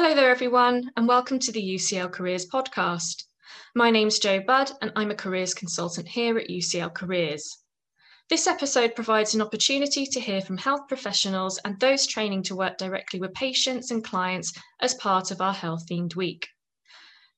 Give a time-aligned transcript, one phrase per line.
[0.00, 3.24] Hello there, everyone, and welcome to the UCL Careers podcast.
[3.74, 7.64] My name's Jo Budd, and I'm a careers consultant here at UCL Careers.
[8.30, 12.78] This episode provides an opportunity to hear from health professionals and those training to work
[12.78, 16.46] directly with patients and clients as part of our Health Themed Week.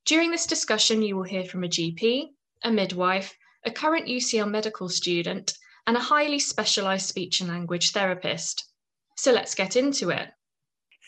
[0.04, 2.26] During this discussion, you will hear from a GP,
[2.62, 5.54] a midwife, a current UCL medical student,
[5.86, 8.70] and a highly specialised speech and language therapist.
[9.16, 10.28] So let's get into it.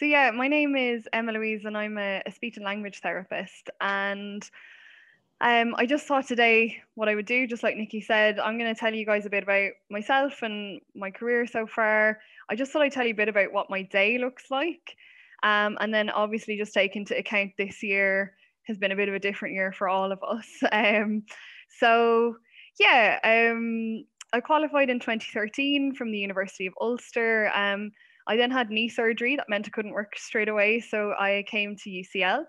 [0.02, 3.70] So yeah, my name is Emma Louise and I'm a, a speech and language therapist.
[3.80, 4.43] And
[5.41, 8.74] um, I just thought today what I would do, just like Nikki said, I'm going
[8.74, 12.19] to tell you guys a bit about myself and my career so far.
[12.51, 14.96] I just thought I'd tell you a bit about what my day looks like.
[15.45, 18.34] Um, and then obviously just take into account this year
[18.65, 20.48] has been a bit of a different year for all of us.
[20.73, 21.23] Um,
[21.79, 22.38] so
[22.80, 27.52] yeah, um, I qualified in 2013 from the University of Ulster.
[28.26, 30.80] I then had knee surgery that meant I couldn't work straight away.
[30.80, 32.45] So I came to UCL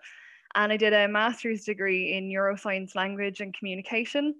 [0.55, 4.35] and I did a master's degree in neuroscience, language, and communication,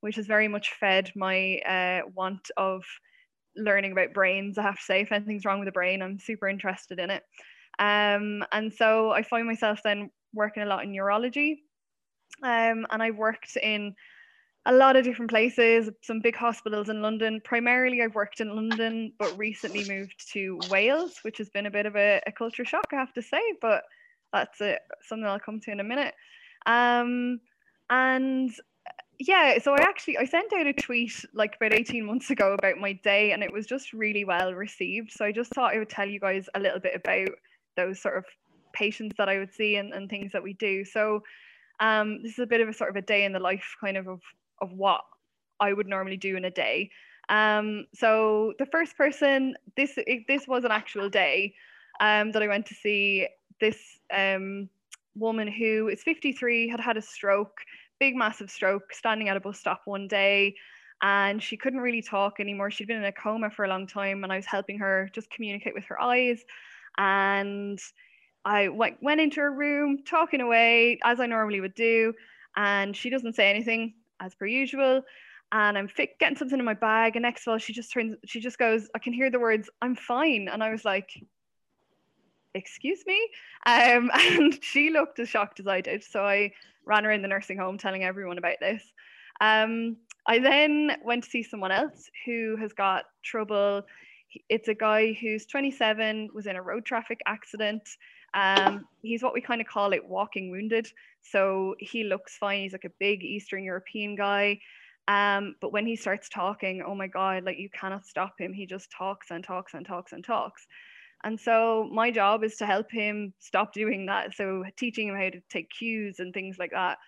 [0.00, 2.82] which has very much fed my uh, want of
[3.56, 4.58] learning about brains.
[4.58, 7.22] I have to say, if anything's wrong with the brain, I'm super interested in it.
[7.78, 11.62] Um, and so I find myself then working a lot in neurology.
[12.42, 13.94] Um, and I've worked in
[14.66, 17.40] a lot of different places, some big hospitals in London.
[17.42, 21.86] Primarily, I've worked in London, but recently moved to Wales, which has been a bit
[21.86, 23.82] of a, a culture shock, I have to say, but
[24.32, 24.58] that's
[25.02, 26.14] something I'll come to in a minute.
[26.66, 27.40] Um,
[27.90, 28.50] and
[29.18, 32.78] yeah, so I actually I sent out a tweet like about 18 months ago about
[32.78, 35.10] my day, and it was just really well received.
[35.12, 37.34] So I just thought I would tell you guys a little bit about
[37.76, 38.24] those sort of
[38.72, 40.84] patients that I would see and, and things that we do.
[40.84, 41.22] So
[41.80, 43.96] um, this is a bit of a sort of a day in the life kind
[43.96, 44.20] of of
[44.62, 45.02] of what
[45.60, 46.90] I would normally do in a day.
[47.28, 51.54] Um, so the first person, this this was an actual day
[52.00, 53.28] um, that I went to see
[53.60, 53.78] this
[54.12, 54.68] um,
[55.14, 57.60] woman who is 53, had had a stroke,
[58.00, 60.54] big massive stroke, standing at a bus stop one day,
[61.02, 62.70] and she couldn't really talk anymore.
[62.70, 65.30] She'd been in a coma for a long time, and I was helping her just
[65.30, 66.42] communicate with her eyes,
[66.98, 67.78] and
[68.44, 72.12] I went went into her room talking away as I normally would do,
[72.56, 75.02] and she doesn't say anything as per usual.
[75.50, 77.16] And I'm getting something in my bag.
[77.16, 79.68] And next of all, she just turns, she just goes, I can hear the words,
[79.82, 80.48] I'm fine.
[80.50, 81.10] And I was like,
[82.54, 83.20] excuse me?
[83.66, 86.02] Um, and she looked as shocked as I did.
[86.04, 86.52] So I
[86.86, 88.82] ran around the nursing home telling everyone about this.
[89.40, 89.96] Um,
[90.26, 93.82] I then went to see someone else who has got trouble.
[94.48, 97.82] It's a guy who's 27, was in a road traffic accident.
[98.34, 100.88] Um, he's what we kind of call it walking wounded.
[101.22, 102.60] So he looks fine.
[102.62, 104.58] He's like a big Eastern European guy.
[105.08, 108.52] Um, but when he starts talking, oh my God, like you cannot stop him.
[108.52, 110.66] He just talks and talks and talks and talks.
[111.24, 114.34] And so my job is to help him stop doing that.
[114.34, 116.98] So teaching him how to take cues and things like that.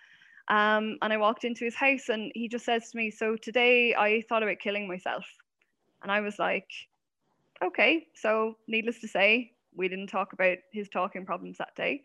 [0.47, 3.95] Um, and I walked into his house and he just says to me, So today
[3.95, 5.25] I thought about killing myself.
[6.03, 6.67] And I was like,
[7.63, 8.07] Okay.
[8.13, 12.03] So needless to say, we didn't talk about his talking problems that day.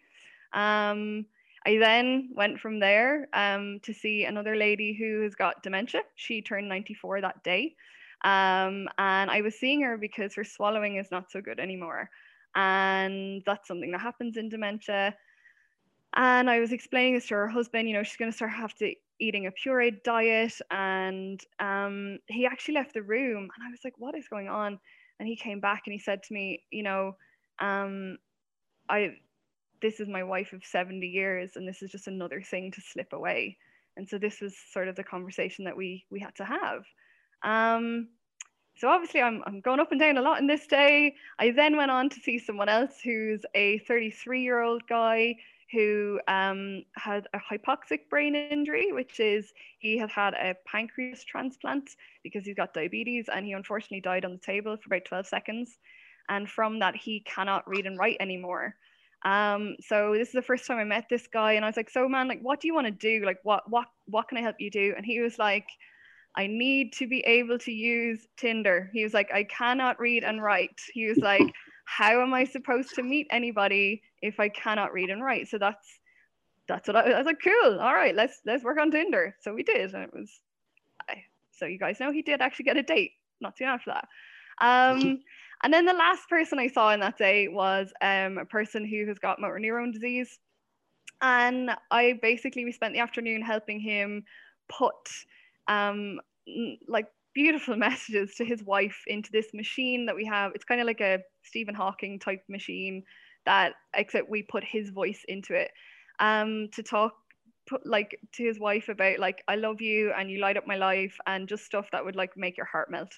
[0.53, 1.27] Um,
[1.67, 6.03] I then went from there um, to see another lady who has got dementia.
[6.15, 7.77] She turned 94 that day.
[8.25, 12.11] Um, and I was seeing her because her swallowing is not so good anymore.
[12.55, 15.15] And that's something that happens in dementia.
[16.15, 18.75] And I was explaining this to her husband, you know, she's going to start have
[18.77, 20.55] to eating a pureed diet.
[20.71, 23.43] And um, he actually left the room.
[23.43, 24.79] And I was like, what is going on?
[25.19, 27.17] And he came back and he said to me, you know,
[27.61, 28.19] um,
[28.89, 29.17] I
[29.81, 33.13] this is my wife of 70 years and this is just another thing to slip
[33.13, 33.57] away.
[33.97, 36.85] And so this was sort of the conversation that we we had to have.
[37.43, 38.09] Um,
[38.77, 41.15] so obviously I'm, I'm going up and down a lot in this day.
[41.39, 45.37] I then went on to see someone else who's a 33 year old guy
[45.73, 51.91] who um, had a hypoxic brain injury, which is he had had a pancreas transplant
[52.25, 55.79] because he's got diabetes and he unfortunately died on the table for about 12 seconds
[56.31, 58.75] and from that he cannot read and write anymore.
[59.23, 61.91] Um so this is the first time i met this guy and i was like
[61.91, 63.27] so man like what do you want to do?
[63.27, 64.95] Like what what what can i help you do?
[64.97, 65.67] And he was like
[66.37, 68.89] i need to be able to use tinder.
[68.95, 70.81] He was like i cannot read and write.
[70.95, 71.43] He was like
[71.85, 75.49] how am i supposed to meet anybody if i cannot read and write?
[75.49, 75.87] So that's
[76.67, 79.37] that's what I, I was like cool all right let's let's work on tinder.
[79.41, 80.41] So we did and it was
[81.11, 84.09] I, so you guys know he did actually get a date not soon after that.
[84.63, 85.21] Um
[85.63, 89.07] and then the last person I saw in that day was um, a person who
[89.07, 90.39] has got motor neuron disease.
[91.23, 94.25] And I basically, we spent the afternoon helping him
[94.69, 94.95] put
[95.69, 96.19] um,
[96.89, 100.53] like beautiful messages to his wife into this machine that we have.
[100.55, 103.03] It's kind of like a Stephen Hawking type machine.
[103.47, 105.71] that except we put his voice into it
[106.21, 107.13] um, to talk
[107.69, 110.77] put like to his wife about like I love you and you light up my
[110.77, 113.13] life and just stuff that would like make your heart melt.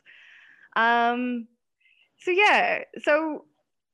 [0.76, 1.46] Um,
[2.24, 3.44] so yeah, so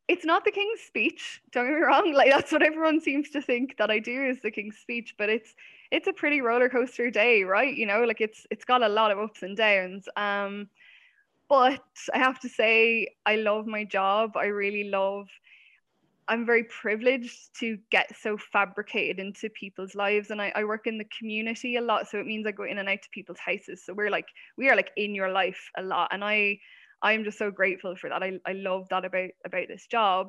[0.09, 1.43] it's not the king's speech.
[1.53, 2.13] Don't get me wrong.
[2.19, 5.29] Like that's what everyone seems to think that I do is the king's speech, but
[5.29, 5.55] it's
[5.91, 7.75] it's a pretty roller coaster day, right?
[7.75, 10.09] You know, like it's it's got a lot of ups and downs.
[10.17, 10.69] Um,
[11.49, 11.83] but
[12.13, 14.37] I have to say, I love my job.
[14.37, 15.29] I really love.
[16.31, 20.99] I'm very privileged to get so fabricated into people's lives, and I, I work in
[20.99, 23.83] the community a lot, so it means I go in and out to people's houses.
[23.83, 24.29] So we're like
[24.59, 26.59] we are like in your life a lot, and I
[27.03, 28.23] I'm just so grateful for that.
[28.23, 30.29] I, I love that about about this job.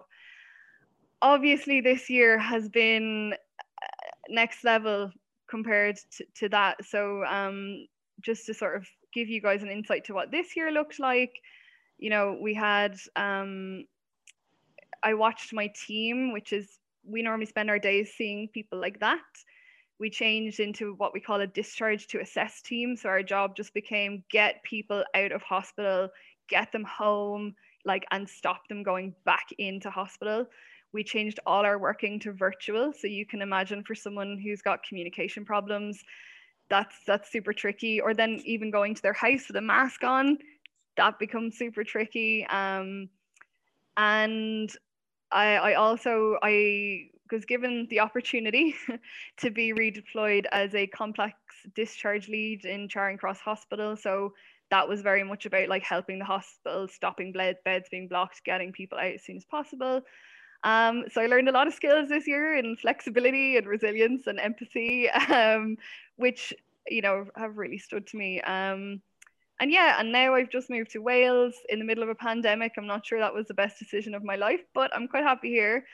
[1.21, 5.11] Obviously, this year has been uh, next level
[5.49, 6.85] compared to, to that.
[6.85, 7.87] So um,
[8.21, 11.33] just to sort of give you guys an insight to what this year looked like,
[11.97, 13.85] you know, we had um,
[15.03, 19.19] I watched my team, which is we normally spend our days seeing people like that.
[19.99, 22.95] We changed into what we call a discharge to assess team.
[22.95, 26.09] So our job just became get people out of hospital,
[26.49, 27.55] get them home,
[27.85, 30.45] like, and stop them going back into hospital.
[30.91, 32.93] We changed all our working to virtual.
[32.93, 36.03] So you can imagine for someone who's got communication problems,
[36.69, 37.99] that's that's super tricky.
[38.01, 40.37] Or then even going to their house with a mask on,
[40.97, 42.45] that becomes super tricky.
[42.47, 43.09] Um,
[43.97, 44.71] and
[45.31, 48.75] I, I also I was given the opportunity
[49.37, 51.35] to be redeployed as a complex
[51.75, 53.95] discharge lead in Charing Cross Hospital.
[53.95, 54.33] So
[54.71, 58.97] that was very much about like helping the hospital, stopping beds being blocked, getting people
[58.97, 60.01] out as soon as possible.
[60.63, 64.39] Um, so I learned a lot of skills this year in flexibility and resilience and
[64.39, 65.77] empathy, um,
[66.17, 66.53] which
[66.87, 68.41] you know have really stood to me.
[68.41, 69.01] Um,
[69.61, 72.73] and yeah, and now I've just moved to Wales in the middle of a pandemic.
[72.77, 75.49] I'm not sure that was the best decision of my life, but I'm quite happy
[75.49, 75.85] here.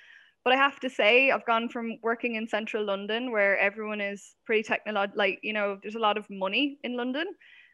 [0.43, 4.35] But I have to say, I've gone from working in central London where everyone is
[4.45, 7.25] pretty technological, like, you know, there's a lot of money in London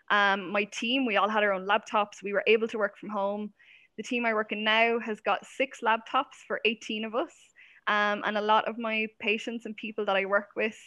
[0.09, 2.23] um, my team, we all had our own laptops.
[2.23, 3.53] We were able to work from home.
[3.97, 7.33] The team I work in now has got six laptops for 18 of us.
[7.87, 10.77] Um, and a lot of my patients and people that I work with,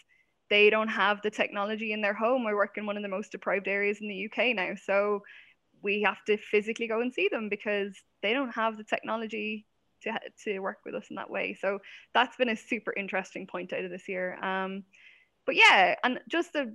[0.51, 2.47] they don't have the technology in their home.
[2.47, 4.75] I work in one of the most deprived areas in the UK now.
[4.83, 5.23] So
[5.83, 9.67] we have to physically go and see them because they don't have the technology
[10.03, 10.13] to,
[10.45, 11.57] to work with us in that way.
[11.61, 11.79] So
[12.15, 14.43] that's been a super interesting point out of this year.
[14.43, 14.85] Um,
[15.47, 16.75] but yeah, and just the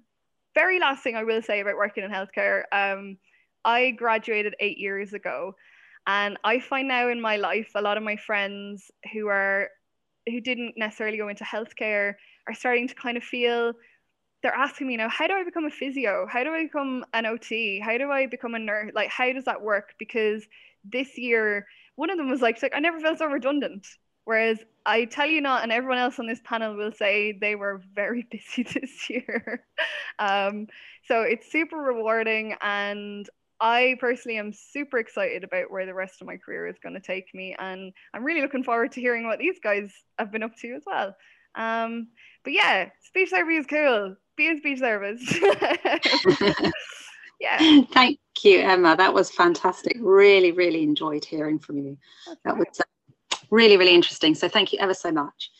[0.55, 3.17] very last thing I will say about working in healthcare, um,
[3.65, 5.55] I graduated eight years ago,
[6.07, 9.69] and I find now in my life a lot of my friends who are
[10.27, 12.13] who didn't necessarily go into healthcare
[12.47, 13.73] are starting to kind of feel
[14.41, 16.25] they're asking me you now, how do I become a physio?
[16.29, 17.79] How do I become an OT?
[17.79, 18.91] How do I become a nurse?
[18.95, 19.93] Like, how does that work?
[19.99, 20.45] Because
[20.85, 23.85] this year, one of them was like, like I never felt so redundant.
[24.29, 27.81] Whereas I tell you not, and everyone else on this panel will say they were
[27.95, 29.65] very busy this year.
[30.19, 30.67] um,
[31.07, 32.53] so it's super rewarding.
[32.61, 33.27] And
[33.59, 37.01] I personally am super excited about where the rest of my career is going to
[37.01, 37.55] take me.
[37.57, 40.83] And I'm really looking forward to hearing what these guys have been up to as
[40.85, 41.15] well.
[41.55, 42.09] Um,
[42.43, 44.15] but yeah, speech therapy is cool.
[44.37, 45.39] Be a speech therapist.
[47.41, 47.81] yeah.
[47.93, 48.95] Thank you, Emma.
[48.95, 49.97] That was fantastic.
[49.99, 51.97] Really, really enjoyed hearing from you.
[52.27, 52.59] That's that right.
[52.59, 52.79] was
[53.51, 54.35] really, really interesting.
[54.35, 55.51] So thank you ever so much.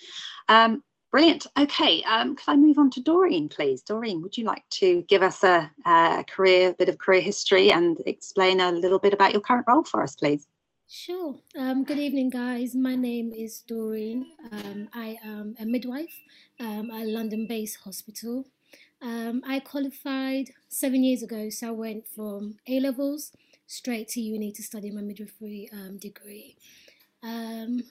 [0.48, 1.48] Um, brilliant.
[1.58, 3.81] Okay, um, could I move on to Doreen, please?
[3.81, 8.01] Doreen, would you like to give us a, a career, bit of career history and
[8.05, 10.48] explain a little bit about your current role for us, please?
[10.91, 11.36] Sure.
[11.55, 12.74] Um, good evening, guys.
[12.74, 14.25] My name is Doreen.
[14.51, 16.19] Um, I am a midwife
[16.60, 18.48] um, at a London based hospital.
[19.01, 23.31] Um, I qualified seven years ago, so I went from A levels
[23.67, 26.58] straight to uni to study my midwifery um, degree.
[27.24, 27.84] Um,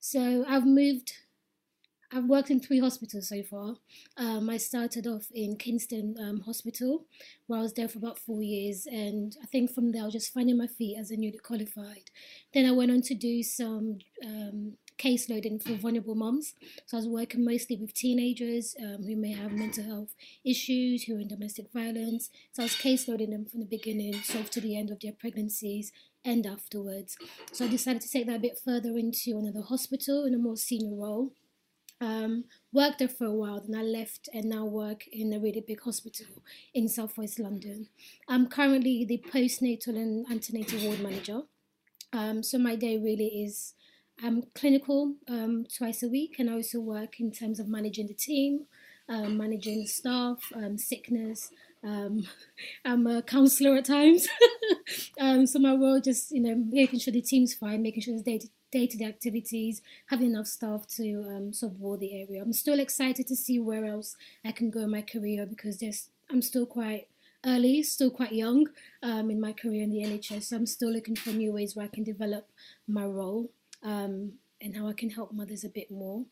[0.00, 1.12] so I've moved.
[2.12, 3.74] I've worked in three hospitals so far.
[4.16, 7.04] Um, I started off in Kingston um, Hospital,
[7.48, 10.14] where I was there for about four years, and I think from there I was
[10.14, 12.10] just finding my feet as a newly qualified.
[12.54, 16.54] Then I went on to do some um, caseloading for vulnerable moms.
[16.86, 21.16] So I was working mostly with teenagers um, who may have mental health issues, who
[21.16, 22.30] are in domestic violence.
[22.52, 25.92] So I was caseloading them from the beginning, so to the end of their pregnancies
[26.26, 27.16] and afterwards.
[27.52, 30.56] So I decided to take that a bit further into another hospital in a more
[30.56, 31.32] senior role.
[31.98, 35.64] Um, worked there for a while, then I left and now work in a really
[35.66, 36.26] big hospital
[36.74, 37.88] in southwest London.
[38.28, 41.42] I'm currently the postnatal and antenatal ward manager.
[42.12, 43.72] Um, so my day really is
[44.22, 48.14] I'm clinical um, twice a week, and I also work in terms of managing the
[48.14, 48.66] team,
[49.08, 51.50] um, managing staff, um, sickness,
[51.86, 52.26] um,
[52.84, 54.28] I'm a counselor at times.
[55.18, 58.48] Um, so my role just you know making sure the team's fine, making sure there's
[58.70, 62.42] day to day activities, having enough staff to um, support the area.
[62.42, 66.10] I'm still excited to see where else I can go in my career because there's
[66.30, 67.08] I'm still quite
[67.44, 68.68] early, still quite young
[69.02, 70.44] um, in my career in the NHS.
[70.44, 72.48] So I'm still looking for new ways where I can develop
[72.86, 73.50] my role
[73.82, 76.24] um, and how I can help mothers a bit more.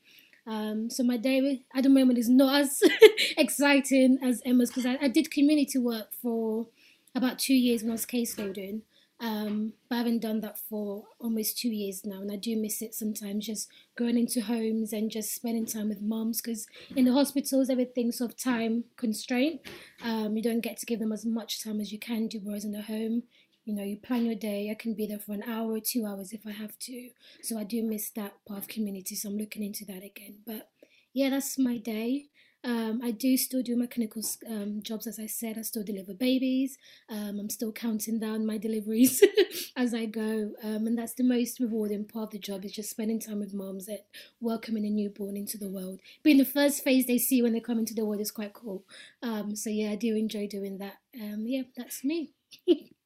[0.47, 2.83] Um, so my day at the moment is not as
[3.39, 6.67] exciting as Emma's because I, I, did community work for
[7.15, 8.83] about two years when I was caseloading.
[9.21, 12.83] Um, but I haven't done that for almost two years now, and I do miss
[12.83, 13.47] it sometimes.
[13.47, 18.19] Just going into homes and just spending time with moms, because in the hospitals everything's
[18.19, 19.63] sort of time constraint.
[20.03, 22.65] Um, you don't get to give them as much time as you can do, whereas
[22.65, 23.23] in the home,
[23.65, 24.71] you know, you plan your day.
[24.71, 27.11] I can be there for an hour or two hours if I have to.
[27.43, 29.15] So I do miss that part of community.
[29.15, 30.37] So I'm looking into that again.
[30.47, 30.69] But
[31.13, 32.27] yeah, that's my day.
[32.65, 35.59] Um, I do still do my clinical um, jobs, as I said.
[35.59, 36.79] I still deliver babies.
[37.11, 39.23] Um, I'm still counting down my deliveries
[39.77, 42.89] as I go, um, and that's the most rewarding part of the job is just
[42.89, 43.99] spending time with moms and
[44.41, 46.01] welcoming a newborn into the world.
[46.23, 48.85] Being the first face they see when they come into the world is quite cool.
[49.23, 50.95] Um, so yeah, I do enjoy doing that.
[51.21, 52.33] Um, yeah, that's me.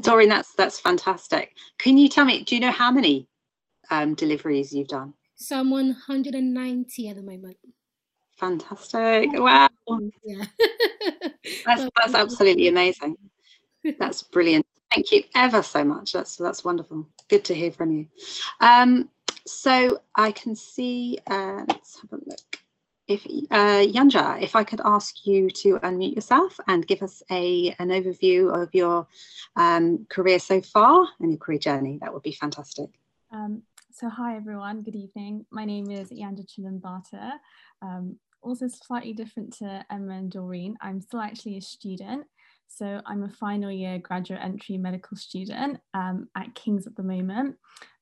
[0.00, 1.56] Doreen, that's that's fantastic.
[1.78, 2.42] Can you tell me?
[2.44, 3.28] Do you know how many
[3.90, 5.14] um, deliveries you've done?
[5.34, 7.56] So I'm 190 at the moment.
[8.38, 9.28] Fantastic!
[9.32, 9.68] Wow.
[10.24, 10.44] Yeah.
[11.66, 13.16] that's that's absolutely amazing.
[13.98, 14.66] That's brilliant.
[14.94, 16.12] Thank you ever so much.
[16.12, 17.08] That's that's wonderful.
[17.28, 18.06] Good to hear from you.
[18.60, 19.08] Um,
[19.46, 21.18] so I can see.
[21.26, 22.49] Uh, let's have a look
[23.10, 27.74] if uh, Yanja, if I could ask you to unmute yourself and give us a
[27.80, 29.06] an overview of your
[29.56, 32.88] um, career so far and your career journey, that would be fantastic.
[33.32, 35.44] Um, so hi everyone, good evening.
[35.50, 37.32] My name is Yanja Chilimbata.
[37.82, 42.26] Um, also slightly different to Emma and Doreen, I'm still actually a student.
[42.68, 47.56] So I'm a final year graduate entry medical student um, at King's at the moment.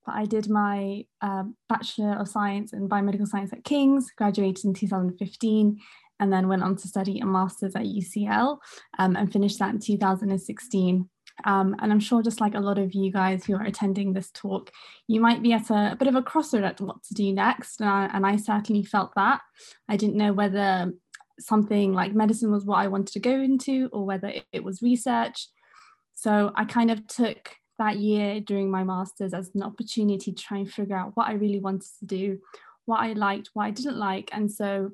[0.06, 4.74] But I did my uh, Bachelor of Science in Biomedical Science at King's, graduated in
[4.74, 5.78] 2015,
[6.20, 8.58] and then went on to study a master's at UCL
[8.98, 11.08] um, and finished that in 2016.
[11.44, 14.30] Um, and I'm sure, just like a lot of you guys who are attending this
[14.32, 14.72] talk,
[15.06, 17.80] you might be at a, a bit of a crossroad at what to do next.
[17.80, 19.40] And I, and I certainly felt that.
[19.88, 20.92] I didn't know whether
[21.38, 24.82] something like medicine was what I wanted to go into or whether it, it was
[24.82, 25.48] research.
[26.14, 30.58] So I kind of took that year during my master's as an opportunity to try
[30.58, 32.38] and figure out what I really wanted to do,
[32.84, 34.30] what I liked, what I didn't like.
[34.32, 34.90] And so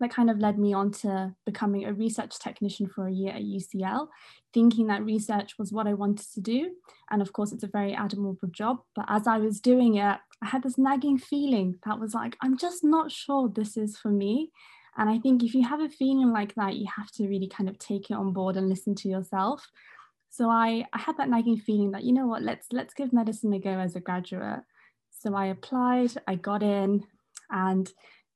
[0.00, 3.42] that kind of led me on to becoming a research technician for a year at
[3.42, 4.08] UCL,
[4.52, 6.72] thinking that research was what I wanted to do.
[7.10, 8.78] And of course, it's a very admirable job.
[8.96, 12.58] But as I was doing it, I had this nagging feeling that was like, I'm
[12.58, 14.50] just not sure this is for me.
[14.96, 17.68] And I think if you have a feeling like that, you have to really kind
[17.68, 19.66] of take it on board and listen to yourself.
[20.36, 23.52] So I, I had that nagging feeling that, you know what, let's let's give medicine
[23.52, 24.62] a go as a graduate.
[25.10, 27.04] So I applied, I got in,
[27.50, 27.88] and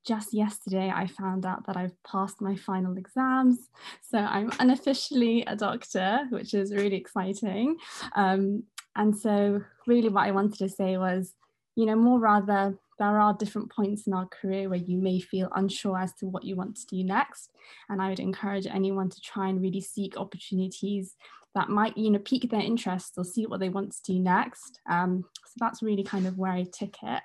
[0.07, 3.67] just yesterday I found out that I've passed my final exams.
[4.01, 7.75] So I'm unofficially a doctor, which is really exciting.
[8.15, 8.63] Um,
[8.95, 11.35] and so really what I wanted to say was,
[11.75, 15.49] you know, more rather there are different points in our career where you may feel
[15.55, 17.51] unsure as to what you want to do next.
[17.89, 21.15] And I would encourage anyone to try and really seek opportunities
[21.55, 24.79] that might you know pique their interest or see what they want to do next.
[24.89, 27.21] Um, so that's really kind of where I took it.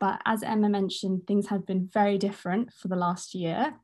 [0.00, 3.74] But as Emma mentioned, things have been very different for the last year.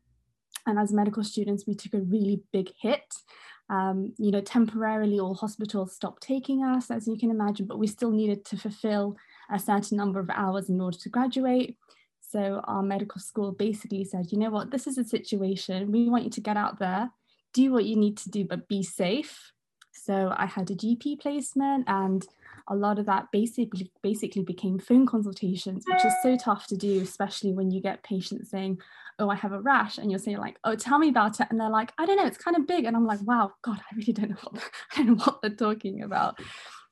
[0.66, 3.14] And as medical students, we took a really big hit.
[3.68, 7.86] Um, you know, temporarily all hospitals stopped taking us, as you can imagine, but we
[7.86, 9.16] still needed to fulfill
[9.52, 11.76] a certain number of hours in order to graduate.
[12.20, 15.92] So our medical school basically said, you know what, this is a situation.
[15.92, 17.10] We want you to get out there,
[17.52, 19.52] do what you need to do, but be safe.
[20.06, 22.24] So I had a GP placement and
[22.68, 27.00] a lot of that basically basically became phone consultations, which is so tough to do,
[27.00, 28.78] especially when you get patients saying,
[29.18, 31.48] Oh, I have a rash, and you're saying like, Oh, tell me about it.
[31.50, 32.84] And they're like, I don't know, it's kind of big.
[32.84, 35.50] And I'm like, wow, God, I really don't know what I don't know what they're
[35.50, 36.38] talking about.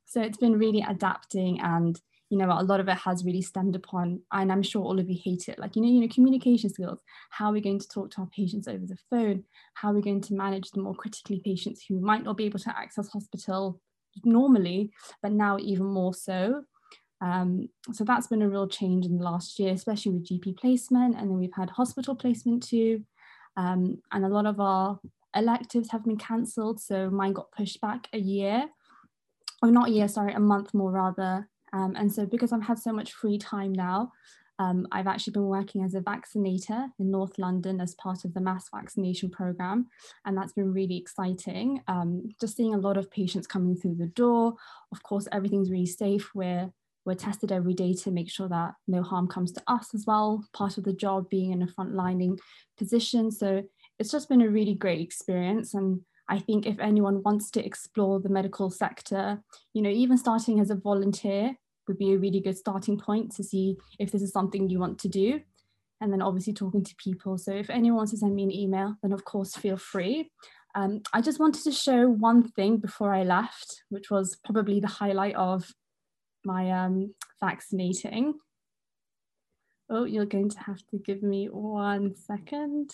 [0.06, 2.00] So it's been really adapting and
[2.34, 5.08] you know, a lot of it has really stemmed upon, and I'm sure all of
[5.08, 6.98] you hate it, like, you know, you know, communication skills.
[7.30, 9.44] How are we going to talk to our patients over the phone?
[9.74, 12.58] How are we going to manage the more critically patients who might not be able
[12.58, 13.80] to access hospital
[14.24, 14.90] normally,
[15.22, 16.64] but now even more so?
[17.20, 21.14] Um, so that's been a real change in the last year, especially with GP placement.
[21.14, 23.04] And then we've had hospital placement too.
[23.56, 24.98] Um, and a lot of our
[25.36, 26.80] electives have been cancelled.
[26.80, 28.68] So mine got pushed back a year,
[29.62, 32.78] or not a year, sorry, a month more rather, um, and so because I've had
[32.78, 34.12] so much free time now,
[34.64, 38.44] Um, I've actually been working as a vaccinator in North London as part of the
[38.48, 39.78] mass vaccination program,
[40.24, 41.82] and that's been really exciting.
[41.94, 44.54] Um, just seeing a lot of patients coming through the door.
[44.94, 46.24] Of course, everything's really safe.
[46.40, 46.70] We're
[47.04, 50.28] we're tested every day to make sure that no harm comes to us as well.
[50.52, 52.38] Part of the job being in a frontlining
[52.80, 53.48] position, so
[53.98, 56.00] it's just been a really great experience and.
[56.36, 59.24] I think if anyone wants to explore the medical sector,
[59.74, 61.44] you know, even starting as a volunteer
[61.86, 64.98] would be a really good starting point to see if this is something you want
[65.00, 65.40] to do.
[66.00, 67.38] And then obviously talking to people.
[67.38, 70.30] So if anyone wants to send me an email, then of course feel free.
[70.74, 74.88] Um, I just wanted to show one thing before I left, which was probably the
[74.88, 75.72] highlight of
[76.44, 78.34] my um, vaccinating.
[79.88, 82.90] Oh, you're going to have to give me one second.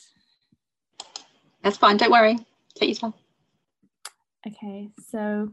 [1.63, 2.39] That's fine, don't worry.
[2.75, 3.15] Take your time.
[4.47, 5.53] Okay, so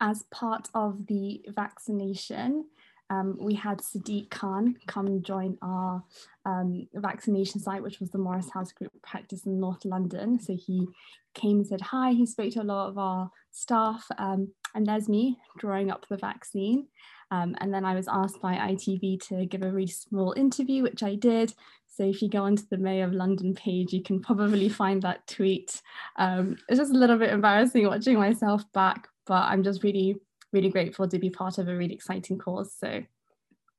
[0.00, 2.66] as part of the vaccination,
[3.10, 6.04] um, we had Sadiq Khan come join our
[6.44, 10.38] um, vaccination site, which was the Morris House Group practice in North London.
[10.38, 10.86] So he
[11.34, 12.12] came and said hi.
[12.12, 16.18] He spoke to a lot of our staff, um, and there's me drawing up the
[16.18, 16.86] vaccine.
[17.30, 21.02] Um, and then I was asked by ITV to give a really small interview, which
[21.02, 21.54] I did.
[21.86, 25.26] So if you go onto the Mayor of London page, you can probably find that
[25.26, 25.82] tweet.
[26.16, 30.16] Um, it's just a little bit embarrassing watching myself back, but I'm just really,
[30.52, 32.74] really grateful to be part of a really exciting cause.
[32.76, 33.02] So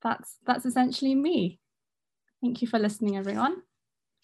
[0.01, 1.59] that's that's essentially me.
[2.41, 3.63] Thank you for listening, everyone.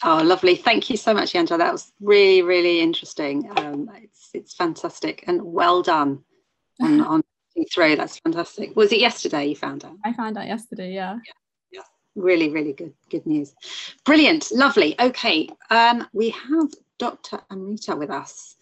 [0.04, 0.56] Oh, lovely.
[0.56, 1.58] Thank you so much, Yanja.
[1.58, 3.50] That was really, really interesting.
[3.58, 6.24] Um, it's, it's fantastic and well done
[6.82, 7.24] on, on
[7.74, 7.96] through.
[7.96, 8.76] That's fantastic.
[8.76, 9.96] Was it yesterday you found out?
[10.04, 11.18] I found out yesterday, yeah.
[11.26, 11.32] yeah.
[11.72, 11.82] yeah.
[12.16, 13.54] Really, really good, good news.
[14.06, 15.00] Brilliant, lovely.
[15.00, 16.68] Okay, um, we have
[17.00, 17.40] Dr.
[17.50, 18.56] Amrita with us.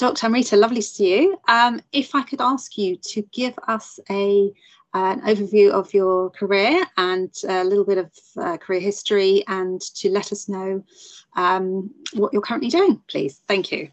[0.00, 0.24] Dr.
[0.24, 1.38] Amrita, lovely to see you.
[1.46, 4.50] Um, if I could ask you to give us a
[4.94, 10.08] an overview of your career and a little bit of uh, career history and to
[10.08, 10.82] let us know
[11.36, 13.42] um, what you're currently doing, please.
[13.46, 13.90] Thank you.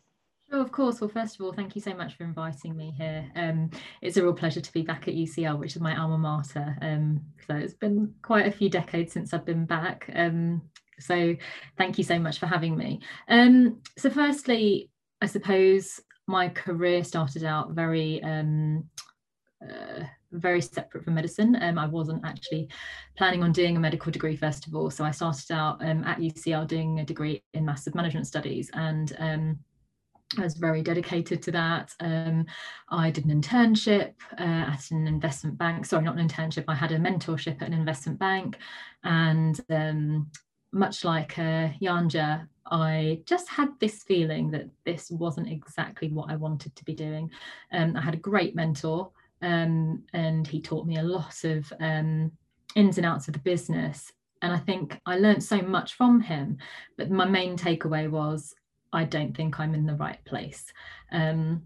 [0.50, 1.02] Oh, of course.
[1.02, 3.30] Well, first of all, thank you so much for inviting me here.
[3.36, 3.70] Um,
[4.02, 6.78] it's a real pleasure to be back at UCL, which is my alma mater.
[6.82, 10.10] Um, so it's been quite a few decades since I've been back.
[10.15, 10.62] Um,
[11.00, 11.36] so
[11.78, 13.02] thank you so much for having me.
[13.28, 14.89] Um, so firstly,
[15.21, 18.84] I suppose my career started out very um,
[19.63, 21.58] uh, very separate from medicine.
[21.62, 22.69] Um, I wasn't actually
[23.17, 24.91] planning on doing a medical degree first of all.
[24.91, 28.69] So I started out um, at UCL doing a degree in maths and management studies
[28.73, 29.60] and um,
[30.38, 31.93] I was very dedicated to that.
[31.99, 32.45] Um,
[32.89, 35.86] I did an internship uh, at an investment bank.
[35.86, 36.65] Sorry, not an internship.
[36.67, 38.58] I had a mentorship at an investment bank,
[39.03, 40.30] and um,
[40.71, 46.36] much like uh, Yanja, I just had this feeling that this wasn't exactly what I
[46.36, 47.32] wanted to be doing.
[47.71, 52.32] Um, I had a great mentor, um, and he taught me a lot of um,
[52.75, 54.12] ins and outs of the business.
[54.41, 56.58] And I think I learned so much from him.
[56.97, 58.53] But my main takeaway was
[58.93, 60.65] I don't think I'm in the right place.
[61.12, 61.63] Um,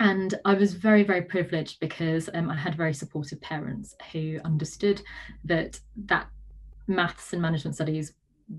[0.00, 5.02] and I was very, very privileged because um, I had very supportive parents who understood
[5.44, 6.28] that that
[6.94, 8.14] maths and management studies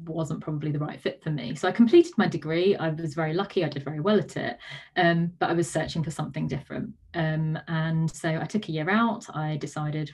[0.06, 1.56] wasn't probably the right fit for me.
[1.56, 2.76] So I completed my degree.
[2.76, 3.64] I was very lucky.
[3.64, 4.58] I did very well at it,
[4.98, 6.92] um, but I was searching for something different.
[7.14, 9.26] Um, and so I took a year out.
[9.36, 10.12] I decided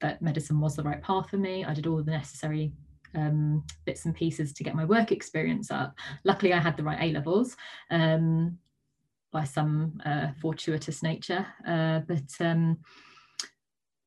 [0.00, 1.64] that medicine was the right path for me.
[1.64, 2.72] I did all the necessary
[3.14, 5.94] um, bits and pieces to get my work experience up.
[6.24, 7.56] Luckily, I had the right A levels
[7.90, 8.58] um,
[9.32, 11.46] by some uh, fortuitous nature.
[11.66, 12.78] Uh, but um,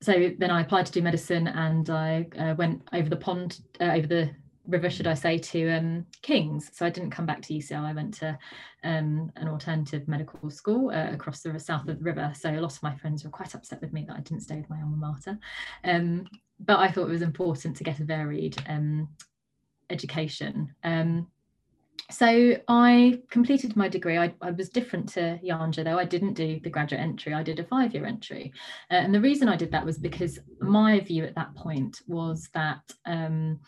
[0.01, 3.91] so then I applied to do medicine and I uh, went over the pond, uh,
[3.93, 4.31] over the
[4.67, 6.71] river, should I say, to um, King's.
[6.73, 7.83] So I didn't come back to UCL.
[7.83, 8.37] I went to
[8.83, 12.31] um, an alternative medical school uh, across the south of the river.
[12.35, 14.55] So a lot of my friends were quite upset with me that I didn't stay
[14.55, 15.37] with my alma mater.
[15.83, 16.27] Um,
[16.59, 19.07] but I thought it was important to get a varied um,
[19.89, 20.73] education.
[20.83, 21.27] Um,
[22.09, 24.17] so I completed my degree.
[24.17, 25.99] I, I, was different to Yanja though.
[25.99, 27.33] I didn't do the graduate entry.
[27.33, 28.51] I did a five-year entry,
[28.89, 32.49] uh, and the reason I did that was because my view at that point was
[32.53, 33.59] that um,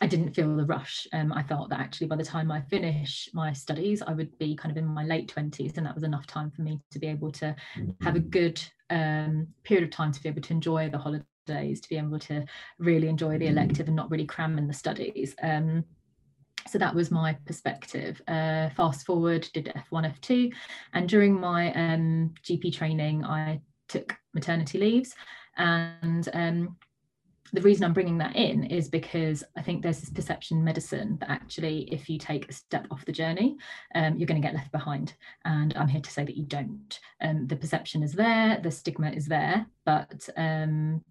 [0.00, 1.06] I didn't feel the rush.
[1.12, 4.54] Um, I felt that actually by the time I finish my studies, I would be
[4.54, 7.06] kind of in my late 20s, and that was enough time for me to be
[7.06, 7.54] able to
[8.00, 8.60] have a good
[8.90, 12.44] um, period of time to be able to enjoy the holidays, to be able to
[12.78, 15.34] really enjoy the elective and not really cram in the studies.
[15.42, 15.84] Um,
[16.68, 18.20] so that was my perspective.
[18.28, 20.52] Uh, fast forward, did F1, F2,
[20.92, 25.14] and during my um, GP training, I took maternity leaves
[25.56, 26.76] and um,
[27.52, 31.16] the reason I'm bringing that in is because I think there's this perception in medicine
[31.20, 33.56] that actually, if you take a step off the journey,
[33.94, 35.14] um, you're going to get left behind.
[35.44, 36.98] And I'm here to say that you don't.
[37.20, 41.02] Um, the perception is there, the stigma is there, but um,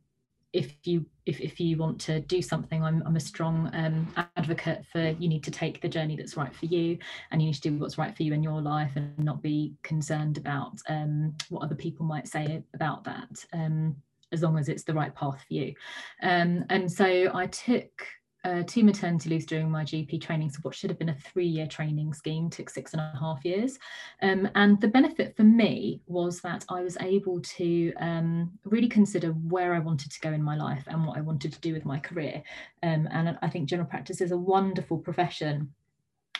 [0.53, 4.07] if you if, if you want to do something i'm, I'm a strong um,
[4.37, 6.97] advocate for you need to take the journey that's right for you
[7.31, 9.73] and you need to do what's right for you in your life and not be
[9.83, 13.95] concerned about um, what other people might say about that um,
[14.31, 15.73] as long as it's the right path for you.
[16.21, 18.05] Um, and so i took
[18.47, 20.49] uh, two maternity leaves during my GP training.
[20.49, 23.77] So what should have been a three-year training scheme took six and a half years.
[24.21, 29.31] Um, and the benefit for me was that I was able to um, really consider
[29.31, 31.83] where I wanted to go in my life and what I wanted to do with
[31.83, 32.41] my career.
[32.83, 35.73] Um, and I think general practice is a wonderful profession.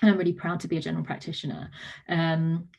[0.01, 1.71] And I'm really proud to be a general practitioner
[2.07, 2.69] um,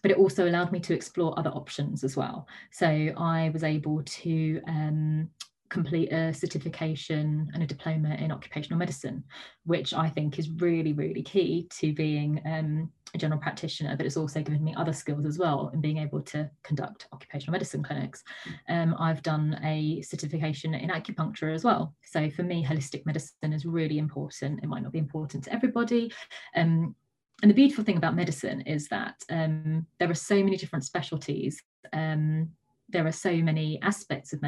[0.00, 2.46] but it also allowed me to explore other options as well.
[2.70, 5.28] So I was able to um,
[5.70, 9.24] complete a certification and a diploma in occupational medicine,
[9.64, 14.16] which I think is really, really key to being um, a general practitioner, but it's
[14.16, 18.22] also given me other skills as well in being able to conduct occupational medicine clinics.
[18.68, 21.94] Um, I've done a certification in acupuncture as well.
[22.02, 24.62] So for me, holistic medicine is really important.
[24.62, 26.12] It might not be important to everybody.
[26.54, 26.94] Um,
[27.42, 31.62] and the beautiful thing about medicine is that um, there are so many different specialties.
[31.92, 32.50] Um,
[32.88, 34.40] there are so many aspects of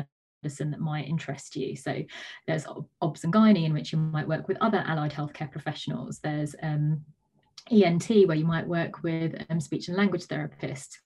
[0.42, 1.76] medicine that might interest you.
[1.76, 2.02] So
[2.46, 2.66] there's
[3.02, 6.18] OBS and gynae in which you might work with other allied healthcare professionals.
[6.18, 7.04] There's um,
[7.70, 10.96] ENT, where you might work with um, speech and language therapists.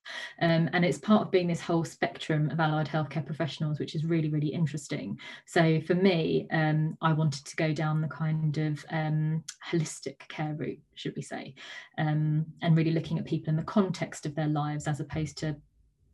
[0.41, 4.05] Um, and it's part of being this whole spectrum of allied healthcare professionals, which is
[4.05, 5.19] really, really interesting.
[5.47, 10.55] So for me, um, I wanted to go down the kind of um, holistic care
[10.55, 11.55] route, should we say,
[11.99, 15.57] um, and really looking at people in the context of their lives as opposed to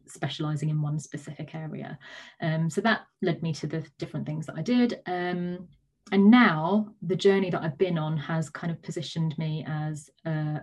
[0.07, 1.99] specializing in one specific area.
[2.41, 5.01] Um, so that led me to the different things that I did.
[5.07, 5.69] Um,
[6.13, 10.61] and now the journey that I've been on has kind of positioned me as a,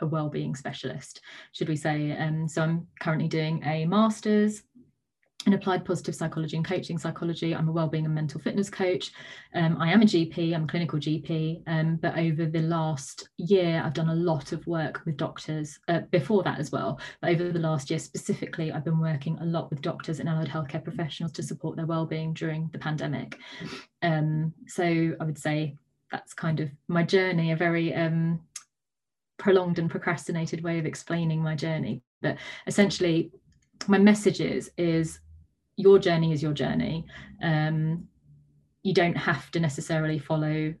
[0.00, 1.20] a well-being specialist,
[1.52, 2.16] should we say.
[2.16, 4.62] Um, so I'm currently doing a master's
[5.46, 7.54] in applied positive psychology and coaching psychology.
[7.54, 9.12] I'm a wellbeing and mental fitness coach.
[9.54, 13.80] Um, I am a GP, I'm a clinical GP, um, but over the last year,
[13.84, 17.00] I've done a lot of work with doctors uh, before that as well.
[17.22, 20.48] But over the last year specifically, I've been working a lot with doctors and allied
[20.48, 23.38] healthcare professionals to support their wellbeing during the pandemic.
[24.02, 25.76] Um, so I would say
[26.10, 28.40] that's kind of my journey, a very um,
[29.38, 32.02] prolonged and procrastinated way of explaining my journey.
[32.20, 33.30] But essentially,
[33.86, 35.20] my message is, is
[35.76, 37.06] your journey is your journey.
[37.42, 38.08] Um,
[38.82, 40.74] you don't have to necessarily follow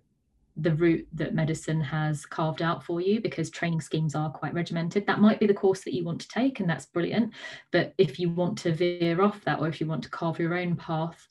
[0.58, 5.06] the route that medicine has carved out for you because training schemes are quite regimented.
[5.06, 7.34] That might be the course that you want to take, and that's brilliant.
[7.72, 10.54] But if you want to veer off that, or if you want to carve your
[10.54, 11.28] own path,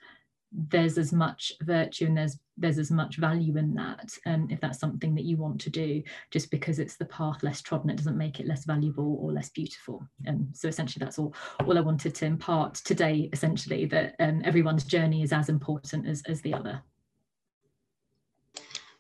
[0.70, 4.80] there's as much virtue and there's there's as much value in that um, if that's
[4.80, 8.18] something that you want to do just because it's the path less trodden it doesn't
[8.18, 10.08] make it less valuable or less beautiful.
[10.26, 11.34] And um, so essentially that's all
[11.66, 16.24] all i wanted to impart today essentially that um, everyone's journey is as important as,
[16.28, 16.82] as the other.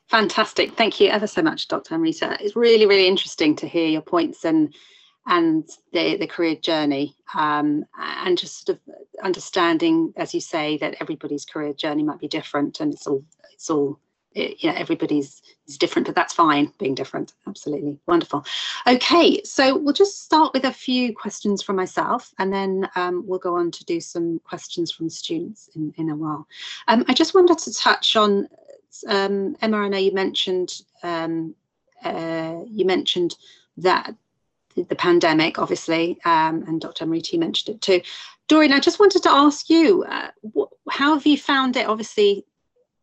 [0.10, 0.76] Fantastic.
[0.76, 2.38] Thank you ever so much dr amrita.
[2.42, 4.74] It's really really interesting to hear your points and
[5.28, 10.96] and the, the career journey um, and just sort of understanding as you say that
[11.00, 14.00] everybody's career journey might be different and it's all it's all
[14.34, 17.34] it, you know everybody's is different but that's fine being different.
[17.48, 18.00] Absolutely.
[18.06, 18.46] Wonderful.
[18.86, 23.40] Okay so we'll just start with a few questions from myself and then um, we'll
[23.40, 26.48] go on to do some questions from students in, in a while.
[26.88, 28.48] Um, i just wanted to touch on
[29.08, 31.56] um, emma i know you mentioned um,
[32.04, 33.36] uh, you mentioned
[33.78, 34.16] that
[34.76, 37.06] the pandemic, obviously, um, and Dr.
[37.06, 38.02] Amrita mentioned it too.
[38.48, 40.30] Doreen, I just wanted to ask you, uh,
[40.90, 41.88] how have you found it?
[41.88, 42.46] Obviously,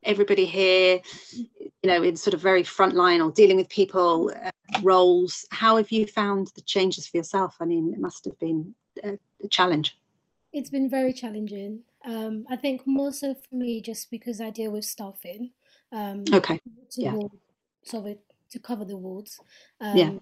[0.04, 1.00] everybody here,
[1.32, 4.50] you know, in sort of very frontline or dealing with people uh,
[4.82, 5.46] roles.
[5.50, 7.56] How have you found the changes for yourself?
[7.60, 9.96] I mean, it must have been a, a challenge.
[10.52, 11.80] It's been very challenging.
[12.04, 15.50] Um, I think more so for me, just because I deal with staffing.
[15.92, 16.60] Um, okay.
[16.92, 17.14] To yeah.
[17.14, 18.18] Ward,
[18.50, 19.40] to cover the wards.
[19.80, 20.12] Um, yeah.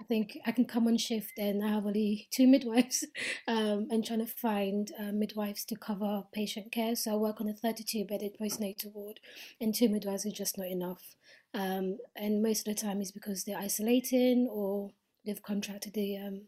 [0.00, 3.04] I think I can come on shift and I have only two midwives
[3.46, 6.96] um, and trying to find uh, midwives to cover patient care.
[6.96, 9.20] So I work on a 32 bedded postnatal ward
[9.60, 11.16] and two midwives are just not enough.
[11.52, 14.90] Um, and most of the time is because they're isolating or
[15.26, 16.42] they've contracted the um,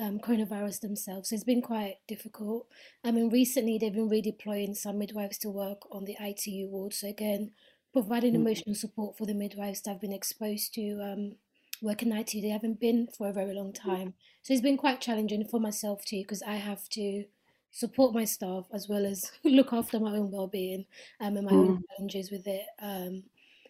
[0.00, 1.28] um, coronavirus themselves.
[1.28, 2.66] So it's been quite difficult.
[3.04, 6.94] I mean, recently they've been redeploying some midwives to work on the ITU ward.
[6.94, 7.52] So again,
[7.92, 8.36] providing mm.
[8.36, 11.36] emotional support for the midwives that have been exposed to um,
[11.82, 12.32] working IT.
[12.32, 14.14] They haven't been for a very long time.
[14.42, 17.24] So it's been quite challenging for myself too, because I have to
[17.70, 20.86] support my staff as well as look after my own well-being
[21.20, 21.68] um, and my mm.
[21.68, 22.66] own challenges with it.
[22.80, 23.24] Um,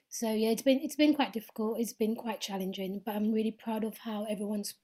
[0.08, 1.80] so yeah, it's been it's been quite difficult.
[1.80, 4.74] It's been quite challenging, but I'm really proud of how everyone's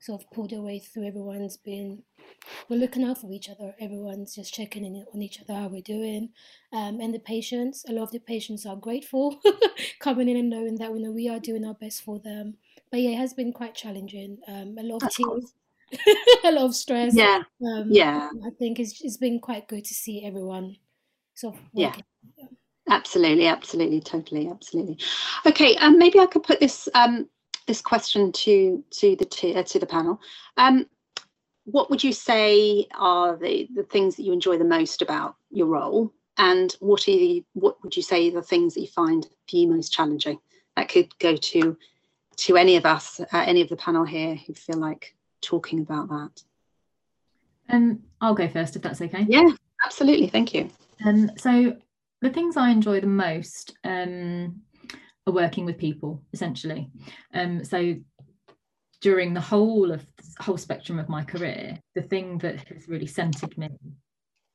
[0.00, 1.06] sort of pulled their way through.
[1.06, 2.02] Everyone's been
[2.68, 3.76] we're looking out for each other.
[3.80, 6.30] Everyone's just checking in on each other how we're doing,
[6.72, 7.84] um, and the patients.
[7.88, 9.40] A lot of the patients are grateful
[10.00, 12.56] coming in and knowing that you know we are doing our best for them.
[12.92, 14.38] But yeah, it has been quite challenging.
[14.46, 15.54] Um, a lot of tears,
[16.44, 17.14] a lot of stress.
[17.14, 18.28] Yeah, um, yeah.
[18.46, 20.76] I think it's it's been quite good to see everyone
[21.34, 21.94] sort of yeah.
[22.90, 24.98] Absolutely, absolutely, totally, absolutely.
[25.46, 27.28] Okay, um, maybe I could put this um,
[27.66, 30.20] this question to to the to, uh, to the panel.
[30.58, 30.86] Um,
[31.64, 35.66] what would you say are the, the things that you enjoy the most about your
[35.66, 39.28] role and what are the, what would you say are the things that you find
[39.48, 40.40] for you most challenging
[40.76, 41.76] that could go to
[42.42, 46.08] to any of us uh, any of the panel here who feel like talking about
[46.08, 46.42] that.
[47.68, 49.26] Um i'll go first if that's okay.
[49.28, 49.48] Yeah
[49.84, 50.68] absolutely thank you.
[51.06, 51.76] Um so
[52.20, 54.60] the things i enjoy the most um
[55.26, 56.90] are working with people essentially.
[57.32, 57.94] Um so
[59.00, 63.06] during the whole of the whole spectrum of my career, the thing that has really
[63.06, 63.68] centered me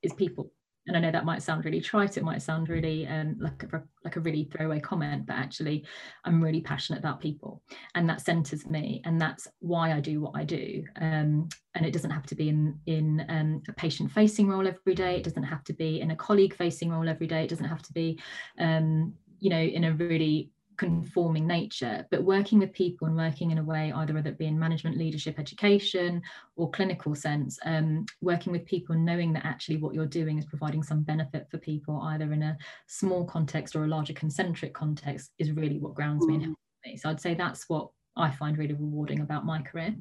[0.02, 0.52] is people.
[0.88, 3.84] And I know that might sound really trite, it might sound really um, like a,
[4.06, 5.86] like a really throwaway comment, but actually,
[6.24, 7.62] I'm really passionate about people,
[7.94, 10.84] and that centers me, and that's why I do what I do.
[11.02, 15.18] Um, and it doesn't have to be in in um, a patient-facing role every day.
[15.18, 17.44] It doesn't have to be in a colleague-facing role every day.
[17.44, 18.20] It doesn't have to be,
[18.58, 23.58] um, you know, in a really conforming nature, but working with people and working in
[23.58, 26.22] a way, either whether it be in management, leadership, education,
[26.56, 30.46] or clinical sense, um, working with people and knowing that actually what you're doing is
[30.46, 35.32] providing some benefit for people, either in a small context or a larger concentric context,
[35.40, 36.96] is really what grounds me and helps me.
[36.96, 39.96] So I'd say that's what I find really rewarding about my career.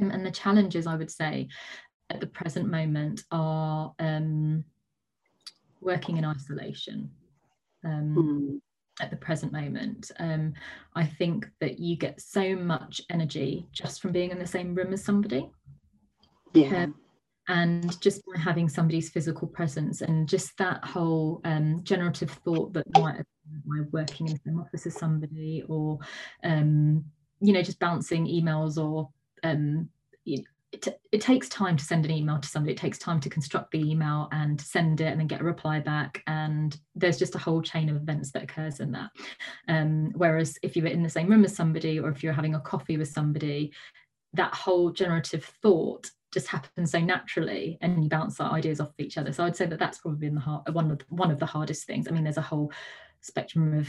[0.00, 1.48] Um, and the challenges I would say
[2.10, 4.64] at the present moment are um,
[5.80, 7.10] working in isolation.
[7.84, 8.60] Um, mm
[9.00, 10.10] at the present moment.
[10.18, 10.54] Um,
[10.94, 14.92] I think that you get so much energy just from being in the same room
[14.92, 15.50] as somebody.
[16.52, 16.84] Yeah.
[16.84, 16.94] Um,
[17.48, 22.84] and just by having somebody's physical presence and just that whole um, generative thought that
[22.98, 23.26] might have
[23.64, 25.98] my working in the same office as somebody or
[26.44, 27.02] um,
[27.40, 29.08] you know just bouncing emails or
[29.44, 29.88] um,
[30.72, 32.72] it, it takes time to send an email to somebody.
[32.72, 35.80] It takes time to construct the email and send it and then get a reply
[35.80, 36.22] back.
[36.26, 39.10] And there's just a whole chain of events that occurs in that.
[39.66, 42.54] Um, whereas if you were in the same room as somebody or if you're having
[42.54, 43.72] a coffee with somebody,
[44.34, 48.94] that whole generative thought just happens so naturally and you bounce our ideas off of
[48.98, 49.32] each other.
[49.32, 51.86] So I'd say that that's probably been the hard, one of one of the hardest
[51.86, 52.06] things.
[52.06, 52.70] I mean, there's a whole
[53.22, 53.88] spectrum of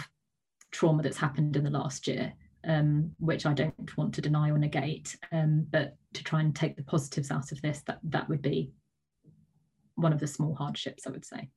[0.71, 2.33] trauma that's happened in the last year
[2.65, 5.17] um, which I don't want to deny or negate.
[5.31, 8.71] Um, but to try and take the positives out of this, that that would be
[9.95, 11.49] one of the small hardships, I would say.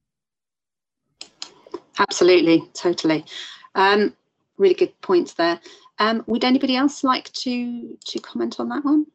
[1.98, 3.24] Absolutely, totally.
[3.74, 4.14] Um,
[4.56, 5.60] really good points there.
[5.98, 9.06] Um, would anybody else like to to comment on that one?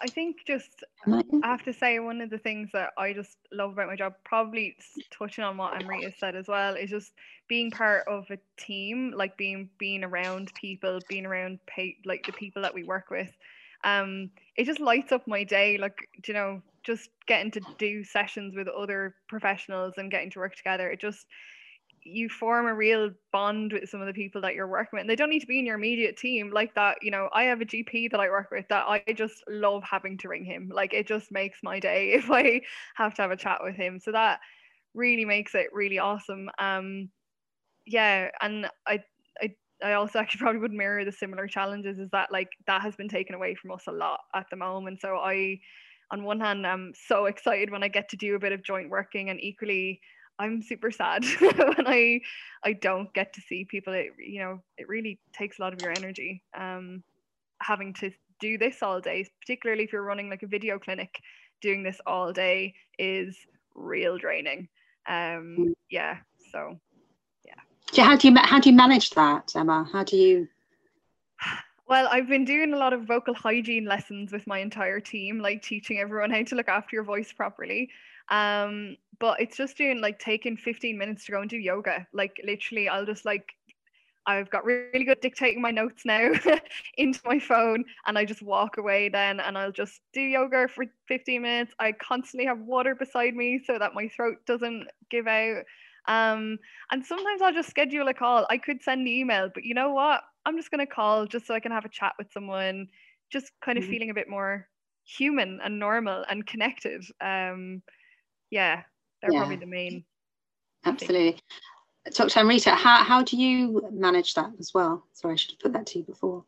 [0.00, 3.72] I think just I have to say one of the things that I just love
[3.72, 4.76] about my job, probably
[5.10, 7.12] touching on what Amrita said as well, is just
[7.48, 12.32] being part of a team, like being being around people, being around pay, like the
[12.32, 13.30] people that we work with.
[13.84, 15.78] Um, it just lights up my day.
[15.78, 20.54] Like you know, just getting to do sessions with other professionals and getting to work
[20.56, 20.90] together.
[20.90, 21.26] It just
[22.08, 25.02] you form a real bond with some of the people that you're working with.
[25.02, 26.98] And they don't need to be in your immediate team like that.
[27.02, 30.18] You know, I have a GP that I work with that I just love having
[30.18, 30.70] to ring him.
[30.72, 32.62] Like it just makes my day if I
[32.96, 34.00] have to have a chat with him.
[34.00, 34.40] So that
[34.94, 36.50] really makes it really awesome.
[36.58, 37.10] Um
[37.86, 39.00] yeah, and I
[39.40, 42.96] I I also actually probably would mirror the similar challenges is that like that has
[42.96, 45.00] been taken away from us a lot at the moment.
[45.00, 45.60] So I
[46.10, 48.90] on one hand I'm so excited when I get to do a bit of joint
[48.90, 50.00] working and equally
[50.38, 52.20] I'm super sad when I
[52.64, 53.92] I don't get to see people.
[53.92, 56.42] It you know it really takes a lot of your energy.
[56.56, 57.02] Um,
[57.60, 61.20] having to do this all day, particularly if you're running like a video clinic,
[61.60, 63.36] doing this all day is
[63.74, 64.68] real draining.
[65.08, 65.72] Um, mm.
[65.90, 66.18] yeah.
[66.52, 66.78] So
[67.44, 67.54] yeah.
[67.92, 69.88] So how do you how do you manage that, Emma?
[69.92, 70.48] How do you?
[71.90, 75.62] Well, I've been doing a lot of vocal hygiene lessons with my entire team, like
[75.62, 77.88] teaching everyone how to look after your voice properly.
[78.28, 82.06] Um, but it's just doing like taking 15 minutes to go and do yoga.
[82.12, 83.52] Like literally, I'll just like
[84.28, 86.32] I've got really good dictating my notes now
[86.98, 90.84] into my phone and I just walk away then and I'll just do yoga for
[91.08, 91.72] 15 minutes.
[91.78, 95.62] I constantly have water beside me so that my throat doesn't give out.
[96.08, 96.58] Um,
[96.92, 98.46] and sometimes I'll just schedule a call.
[98.50, 100.20] I could send the email, but you know what?
[100.44, 102.88] I'm just going to call just so I can have a chat with someone,
[103.32, 103.92] just kind of mm-hmm.
[103.92, 104.68] feeling a bit more
[105.04, 107.02] human and normal and connected.
[107.22, 107.82] Um,
[108.50, 108.82] yeah,
[109.20, 109.38] they're yeah.
[109.40, 110.04] probably the main.
[110.84, 111.40] Absolutely.
[112.14, 112.40] Dr.
[112.40, 115.04] Amrita, how, how do you manage that as well?
[115.12, 116.44] Sorry, I should have put that to you before.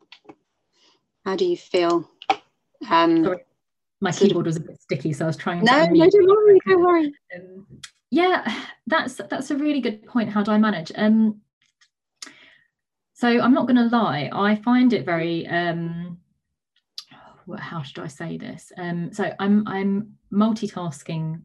[1.25, 2.09] How do you feel?
[2.89, 3.43] Um, Sorry,
[3.99, 5.63] my keyboard was a bit sticky, so I was trying.
[5.63, 7.13] No, to no, don't worry, don't worry.
[7.35, 7.67] Um,
[8.09, 10.29] yeah, that's that's a really good point.
[10.29, 10.91] How do I manage?
[10.95, 11.41] Um,
[13.13, 14.29] so I'm not going to lie.
[14.33, 15.45] I find it very.
[15.47, 16.17] Um,
[17.59, 18.71] how should I say this?
[18.77, 21.41] Um, so I'm I'm multitasking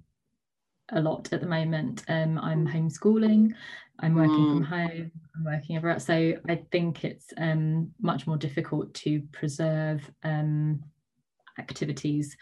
[0.91, 2.05] a lot at the moment.
[2.09, 3.53] Um, I'm homeschooling.
[4.01, 4.55] I'm working mm.
[4.57, 5.11] from home.
[5.35, 5.99] I'm working everywhere.
[5.99, 10.83] So I think it's um, much more difficult to preserve um,
[11.59, 12.37] activities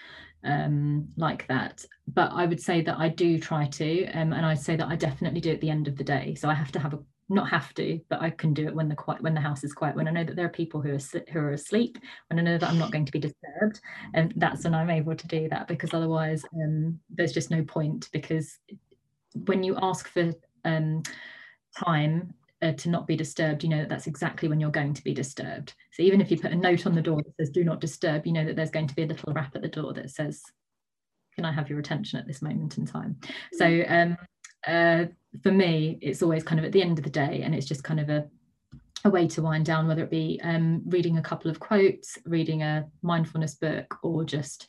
[0.45, 1.85] um, like that.
[2.13, 4.97] But I would say that I do try to, um, and I'd say that I
[4.97, 6.35] definitely do at the end of the day.
[6.35, 6.99] So I have to have a
[7.29, 9.73] not have to, but I can do it when the quiet when the house is
[9.73, 9.97] quiet.
[9.97, 12.59] When I know that there are people who are who are asleep, when I know
[12.59, 13.81] that I'm not going to be disturbed,
[14.13, 15.67] and that's when I'm able to do that.
[15.67, 18.09] Because otherwise, um, there's just no point.
[18.13, 18.59] Because
[19.47, 20.33] when you ask for
[20.65, 21.03] um,
[21.85, 25.05] time uh, to not be disturbed, you know that that's exactly when you're going to
[25.05, 25.75] be disturbed.
[25.93, 28.27] So even if you put a note on the door that says "Do not disturb,"
[28.27, 30.43] you know that there's going to be a little rap at the door that says,
[31.37, 33.17] "Can I have your attention at this moment in time?"
[33.55, 34.19] So um,
[34.67, 35.07] uh,
[35.43, 37.85] for me, it's always kind of at the end of the day, and it's just
[37.85, 38.29] kind of a
[39.05, 42.63] a way to wind down, whether it be um, reading a couple of quotes, reading
[42.63, 44.67] a mindfulness book, or just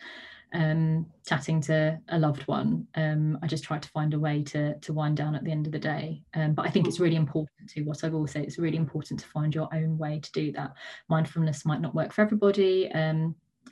[0.53, 2.87] um, chatting to a loved one.
[2.95, 5.65] Um, I just try to find a way to to wind down at the end
[5.65, 6.21] of the day.
[6.33, 8.43] Um, but I think it's really important to what I've always said.
[8.43, 10.73] It's really important to find your own way to do that.
[11.09, 12.91] Mindfulness might not work for everybody.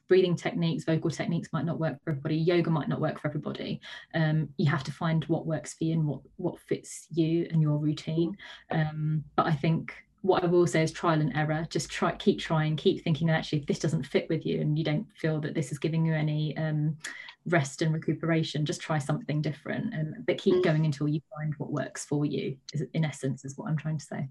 [0.04, 2.38] Um, breathing techniques, vocal techniques might not work for everybody.
[2.38, 3.82] Yoga might not work for everybody.
[4.14, 7.62] Um, you have to find what works for you and what what fits you and
[7.62, 8.38] your routine.
[8.72, 11.68] Um, but I think what I will say is trial and error.
[11.70, 14.78] Just try, keep trying, keep thinking that actually if this doesn't fit with you and
[14.78, 16.98] you don't feel that this is giving you any um,
[17.46, 19.94] rest and recuperation, just try something different.
[19.94, 20.64] And but keep mm.
[20.64, 22.58] going until you find what works for you.
[22.74, 24.30] Is in essence is what I'm trying to say.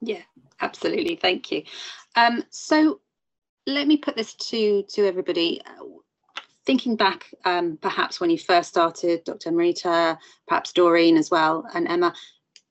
[0.00, 0.22] Yeah,
[0.60, 1.16] absolutely.
[1.16, 1.64] Thank you.
[2.14, 3.00] Um, so
[3.66, 5.60] let me put this to to everybody.
[6.66, 9.50] Thinking back, um, perhaps when you first started, Dr.
[9.50, 12.14] Amrita, perhaps Doreen as well, and Emma,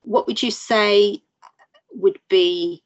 [0.02, 1.22] what would you say
[1.92, 2.84] would be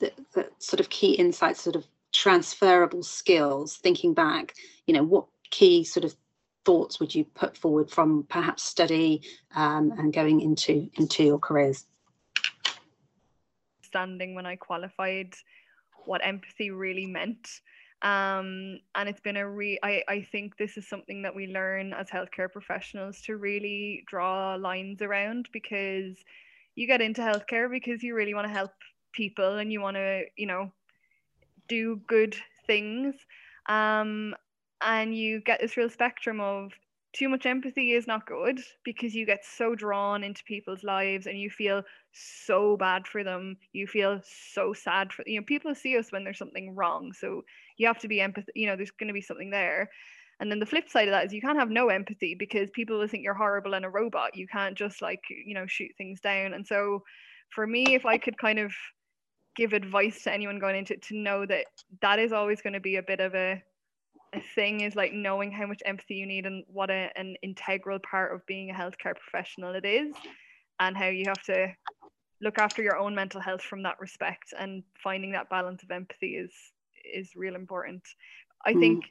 [0.00, 3.76] the, the sort of key insights, sort of transferable skills?
[3.76, 4.54] Thinking back,
[4.86, 6.14] you know, what key sort of
[6.66, 9.22] thoughts would you put forward from perhaps study
[9.54, 11.86] um, and going into into your careers?
[13.80, 15.34] Standing when I qualified
[16.08, 17.60] what empathy really meant.
[18.02, 21.92] Um, and it's been a re I, I think this is something that we learn
[21.92, 26.16] as healthcare professionals to really draw lines around because
[26.76, 28.70] you get into healthcare because you really want to help
[29.12, 30.70] people and you want to, you know,
[31.66, 33.14] do good things.
[33.68, 34.34] Um,
[34.80, 36.72] and you get this real spectrum of
[37.12, 41.40] too much empathy is not good because you get so drawn into people's lives and
[41.40, 43.56] you feel so bad for them.
[43.72, 44.20] You feel
[44.54, 47.12] so sad for you know people see us when there's something wrong.
[47.12, 47.42] So
[47.76, 49.88] you have to be empathy you know there's going to be something there.
[50.40, 52.98] And then the flip side of that is you can't have no empathy because people
[52.98, 54.36] will think you're horrible and a robot.
[54.36, 56.52] You can't just like you know shoot things down.
[56.54, 57.02] And so
[57.54, 58.72] for me if i could kind of
[59.56, 61.64] give advice to anyone going into it to know that
[62.00, 63.60] that is always going to be a bit of a
[64.34, 67.98] a thing is like knowing how much empathy you need and what a, an integral
[67.98, 70.14] part of being a healthcare professional it is
[70.80, 71.68] and how you have to
[72.40, 76.36] look after your own mental health from that respect and finding that balance of empathy
[76.36, 76.52] is
[77.14, 78.02] is real important.
[78.64, 78.80] I mm.
[78.80, 79.04] think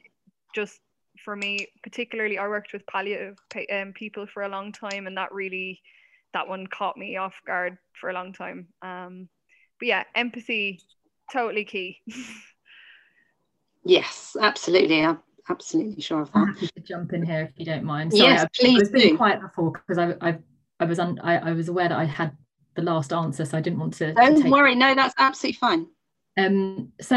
[0.54, 0.80] just
[1.24, 3.36] for me particularly i worked with palliative
[3.72, 5.80] um, people for a long time and that really
[6.32, 8.68] that one caught me off guard for a long time.
[8.82, 9.28] Um
[9.80, 10.80] but yeah empathy
[11.32, 11.98] totally key
[13.88, 15.02] Yes, absolutely.
[15.02, 16.38] I'm absolutely sure of that.
[16.38, 18.12] I'm happy to jump in here if you don't mind.
[18.12, 18.76] Sorry, yes, please.
[18.76, 20.38] I was being quiet before because I, I,
[20.78, 22.36] I was un, I, I was aware that I had
[22.74, 24.12] the last answer, so I didn't want to.
[24.12, 24.74] Don't to worry.
[24.74, 25.86] No, that's absolutely fine.
[26.36, 27.16] Um, so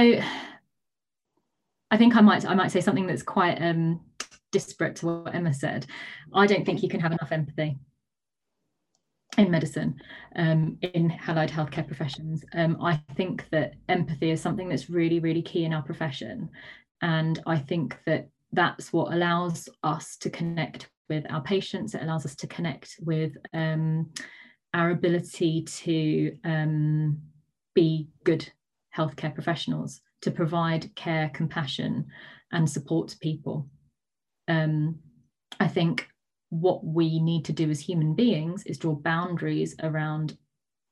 [1.92, 4.00] I think I might I might say something that's quite um
[4.52, 5.86] disparate to what Emma said.
[6.34, 7.78] I don't think you can have enough empathy
[9.38, 9.96] in medicine,
[10.36, 12.44] um, in allied healthcare professions.
[12.54, 16.50] Um, I think that empathy is something that's really, really key in our profession.
[17.02, 21.96] And I think that that's what allows us to connect with our patients.
[21.96, 24.10] It allows us to connect with um,
[24.74, 27.22] our ability to um,
[27.74, 28.50] be good
[28.96, 32.08] healthcare professionals, to provide care, compassion,
[32.52, 33.70] and support to people.
[34.48, 35.00] Um,
[35.60, 36.08] I think
[36.52, 40.38] what we need to do as human beings is draw boundaries around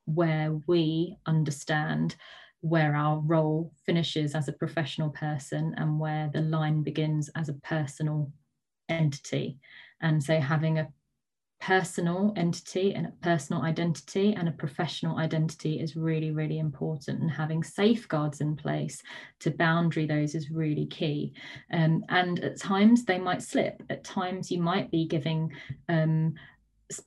[0.06, 2.16] where we understand
[2.62, 7.54] where our role finishes as a professional person and where the line begins as a
[7.54, 8.32] personal
[8.88, 9.60] entity.
[10.02, 10.88] And so having a
[11.62, 17.22] personal entity and a personal identity and a professional identity is really really important.
[17.22, 19.02] And having safeguards in place
[19.40, 21.34] to boundary those is really key.
[21.72, 23.84] Um, and at times they might slip.
[23.90, 25.52] At times you might be giving
[25.90, 26.36] um,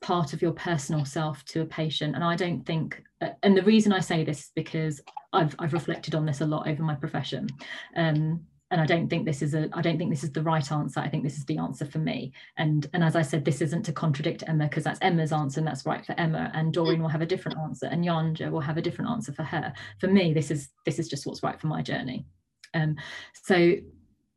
[0.01, 2.15] part of your personal self to a patient.
[2.15, 5.01] And i don't think uh, and the reason i say this is because
[5.33, 7.47] i've, I've reflected on this a lot over my profession.
[7.95, 10.71] Um, and I don't think this is a I don't think this is the right
[10.71, 10.99] answer.
[10.99, 12.33] I think this is the answer for me.
[12.57, 15.67] And and as I said, this isn't to contradict Emma because that's Emma's answer and
[15.67, 16.49] that's right for Emma.
[16.55, 19.43] And Doreen will have a different answer, and Yanja will have a different answer for
[19.43, 19.71] her.
[19.99, 22.25] For me, this is this is just what's right for my journey.
[22.73, 22.95] Um,
[23.43, 23.75] so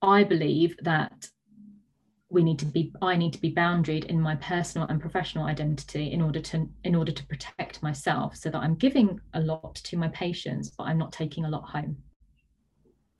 [0.03, 1.31] I believe that
[2.29, 6.11] we need to be i need to be boundaried in my personal and professional identity
[6.11, 9.97] in order to in order to protect myself so that i'm giving a lot to
[9.97, 11.97] my patients but i'm not taking a lot home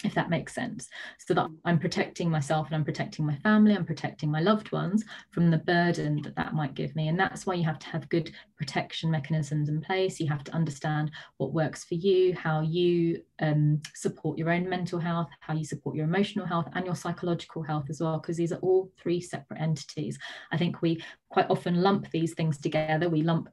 [0.05, 0.89] if that makes sense
[1.19, 5.05] so that i'm protecting myself and i'm protecting my family i'm protecting my loved ones
[5.31, 7.09] from the burden that that might give me.
[7.09, 10.21] And that's why you have to have good protection mechanisms in place.
[10.21, 14.99] You have to understand what works for you how you um, support your own mental
[14.99, 18.53] health how you support your emotional health and your psychological health as well because these
[18.53, 20.19] are all three separate entities.
[20.53, 23.09] I think we quite often lump these things together.
[23.09, 23.49] We lump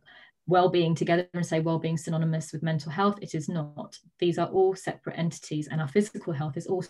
[0.48, 3.98] well-being together and say well-being synonymous with mental health it is not.
[4.20, 6.90] These are all separate entities and our physical health is also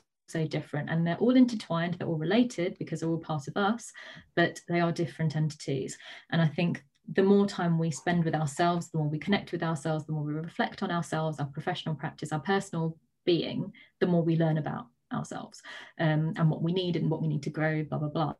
[0.49, 3.91] different and they're all intertwined they're all related because they're all part of us
[4.35, 5.97] but they are different entities.
[6.31, 6.83] And i think
[7.13, 10.23] the more time we spend with ourselves the more we connect with ourselves the more
[10.23, 14.85] we reflect on ourselves our professional practice our personal being the more we learn about
[15.13, 15.61] ourselves
[15.99, 18.33] um, and what we need and what we need to grow blah blah blah.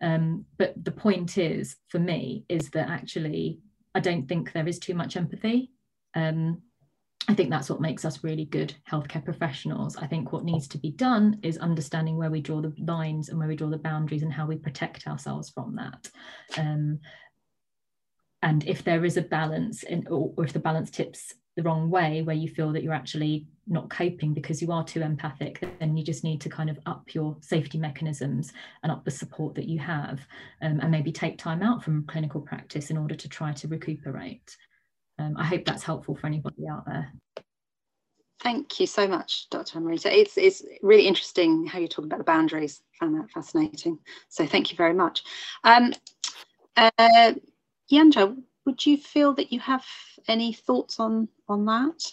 [0.00, 3.58] Um, but the point is for me is that actually
[3.94, 5.70] I don't think there is too much empathy.
[6.14, 6.62] Um,
[7.28, 9.96] I think that's what makes us really good healthcare professionals.
[9.96, 13.38] I think what needs to be done is understanding where we draw the lines and
[13.38, 16.10] where we draw the boundaries and how we protect ourselves from that.
[16.58, 16.98] Um,
[18.42, 22.22] and if there is a balance, in, or, if the balance tips the wrong way,
[22.22, 26.04] where you feel that you're actually not coping because you are too empathic, then you
[26.04, 29.78] just need to kind of up your safety mechanisms and up the support that you
[29.78, 30.20] have,
[30.62, 34.56] um, and maybe take time out from clinical practice in order to try to recuperate.
[35.18, 37.12] Um, I hope that's helpful for anybody out there.
[38.42, 39.78] Thank you so much, Dr.
[39.78, 40.18] Amrita.
[40.18, 42.80] It's, it's really interesting how you talk about the boundaries.
[42.94, 43.98] I found that fascinating.
[44.30, 45.24] So thank you very much.
[45.62, 45.92] Um,
[46.74, 47.34] uh,
[47.90, 49.84] Yanja, would you feel that you have
[50.28, 52.04] any thoughts on, on that?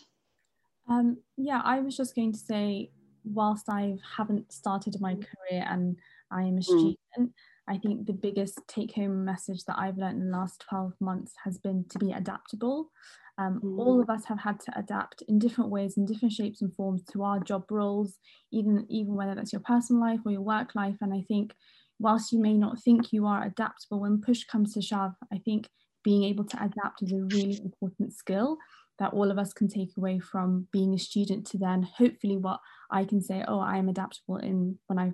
[0.89, 2.91] Um, yeah, I was just going to say,
[3.23, 5.97] whilst I haven't started my career and
[6.32, 6.63] I am a mm.
[6.63, 7.30] student, mm.
[7.67, 11.34] I think the biggest take home message that I've learned in the last 12 months
[11.43, 12.89] has been to be adaptable.
[13.38, 13.78] Um, mm.
[13.78, 17.03] All of us have had to adapt in different ways, in different shapes and forms
[17.11, 18.17] to our job roles,
[18.51, 20.95] even, even whether that's your personal life or your work life.
[21.01, 21.53] And I think,
[22.00, 25.70] whilst you may not think you are adaptable, when push comes to shove, I think
[26.04, 28.58] being able to adapt is a really important skill
[29.00, 32.60] that all of us can take away from being a student to then hopefully what
[32.89, 35.12] I can say, oh, I am adaptable in when I,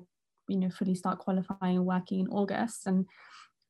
[0.47, 2.87] you know, fully start qualifying and working in August.
[2.87, 3.05] And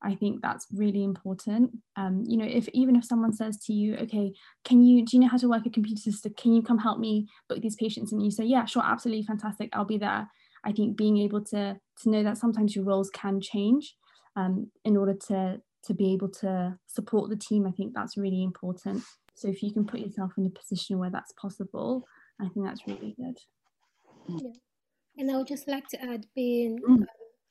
[0.04, 1.72] I think that's really important.
[1.96, 4.34] Um, you know, if even if someone says to you, okay,
[4.66, 6.34] can you do you know how to work a computer system?
[6.38, 8.12] Can you come help me book these patients?
[8.12, 10.28] And you say, yeah, sure, absolutely, fantastic, I'll be there.
[10.66, 13.96] I think being able to to know that sometimes your roles can change
[14.36, 18.44] um, in order to to be able to support the team, I think that's really
[18.44, 19.04] important.
[19.36, 22.06] So if you can put yourself in a position where that's possible,
[22.40, 23.38] I think that's really good.
[24.30, 24.52] Yeah.
[25.18, 27.02] And I would just like to add being mm.
[27.02, 27.06] uh,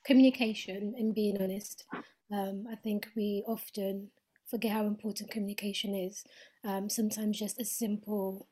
[0.05, 1.85] communication and being honest.
[2.31, 4.09] Um, I think we often
[4.49, 6.23] forget how important communication is.
[6.65, 8.47] Um, sometimes just a simple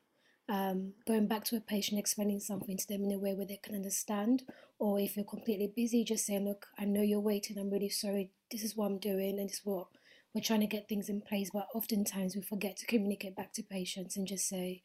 [0.52, 3.58] um, going back to a patient, explaining something to them in a way where they
[3.62, 4.42] can understand,
[4.78, 7.56] or if you're completely busy, just saying, "Look, I know you're waiting.
[7.56, 8.30] I'm really sorry.
[8.50, 9.86] This is what I'm doing, and this is what
[10.34, 13.62] we're trying to get things in place, but oftentimes we forget to communicate back to
[13.62, 14.82] patients and just say,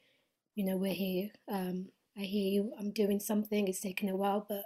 [0.55, 1.31] you know, we're here.
[1.49, 2.73] Um, I hear you.
[2.79, 3.67] I'm doing something.
[3.67, 4.63] It's taken a while, but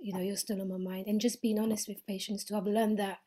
[0.00, 1.08] you know, you're still on my mind.
[1.08, 2.56] And just being honest with patients too.
[2.56, 3.18] I've learned that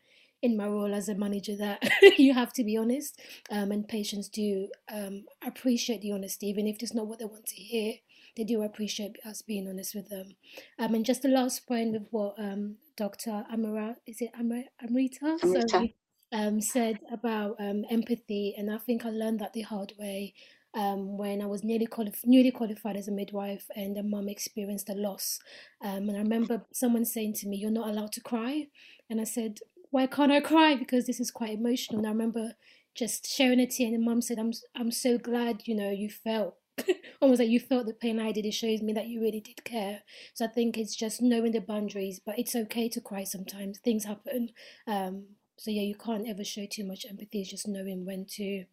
[0.42, 1.82] in my role as a manager that
[2.18, 3.20] you have to be honest,
[3.50, 7.46] um, and patients do um, appreciate the honesty, even if it's not what they want
[7.48, 7.96] to hear.
[8.38, 10.36] They do appreciate us being honest with them.
[10.80, 13.44] Um, and just the last point with what um, Dr.
[13.52, 15.38] Amara, is it Amar- Amrita?
[15.44, 15.68] Amrita.
[15.70, 15.96] Sorry
[16.32, 20.34] um, said about um, empathy, and I think I learned that the hard way
[20.74, 24.90] um, when I was nearly quali- newly qualified as a midwife, and a mum experienced
[24.90, 25.40] a loss.
[25.84, 28.68] Um, and I remember someone saying to me, "You're not allowed to cry,"
[29.10, 29.60] and I said,
[29.92, 30.76] "Why can't I cry?
[30.76, 32.56] Because this is quite emotional." And I remember
[32.96, 36.10] just sharing a tear, and the mum said, "I'm I'm so glad you know you
[36.10, 36.56] felt."
[37.22, 38.46] almost like you felt the pain I did.
[38.46, 40.02] It shows me that you really did care.
[40.34, 43.80] So I think it's just knowing the boundaries, but it's okay to cry sometimes.
[43.80, 44.50] Things happen.
[44.88, 45.26] Um,
[45.58, 47.42] so yeah, you can't ever show too much empathy.
[47.42, 48.66] It's just knowing when to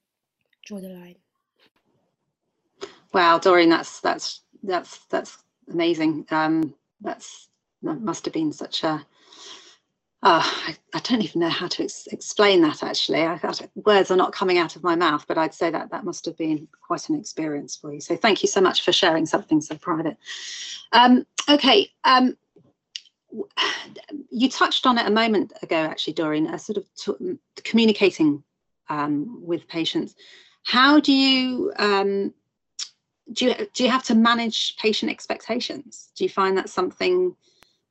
[0.64, 1.16] draw the line.
[3.12, 5.39] Wow, Doreen, that's that's that's that's
[5.71, 6.27] amazing.
[6.31, 7.49] Um, that's
[7.83, 9.05] that must have been such a
[10.23, 13.23] uh, I, I, don't even know how to ex explain that actually.
[13.23, 13.39] I,
[13.77, 16.37] words are not coming out of my mouth, but I'd say that that must have
[16.37, 18.01] been quite an experience for you.
[18.01, 20.16] So thank you so much for sharing something so private.
[20.93, 22.37] Um, okay, um,
[24.31, 28.43] you touched on it a moment ago, actually, Doreen, uh, sort of communicating
[28.89, 30.16] um, with patients.
[30.64, 32.35] How do you um,
[33.33, 36.11] do you do you have to manage patient expectations?
[36.16, 37.37] Do you find that something?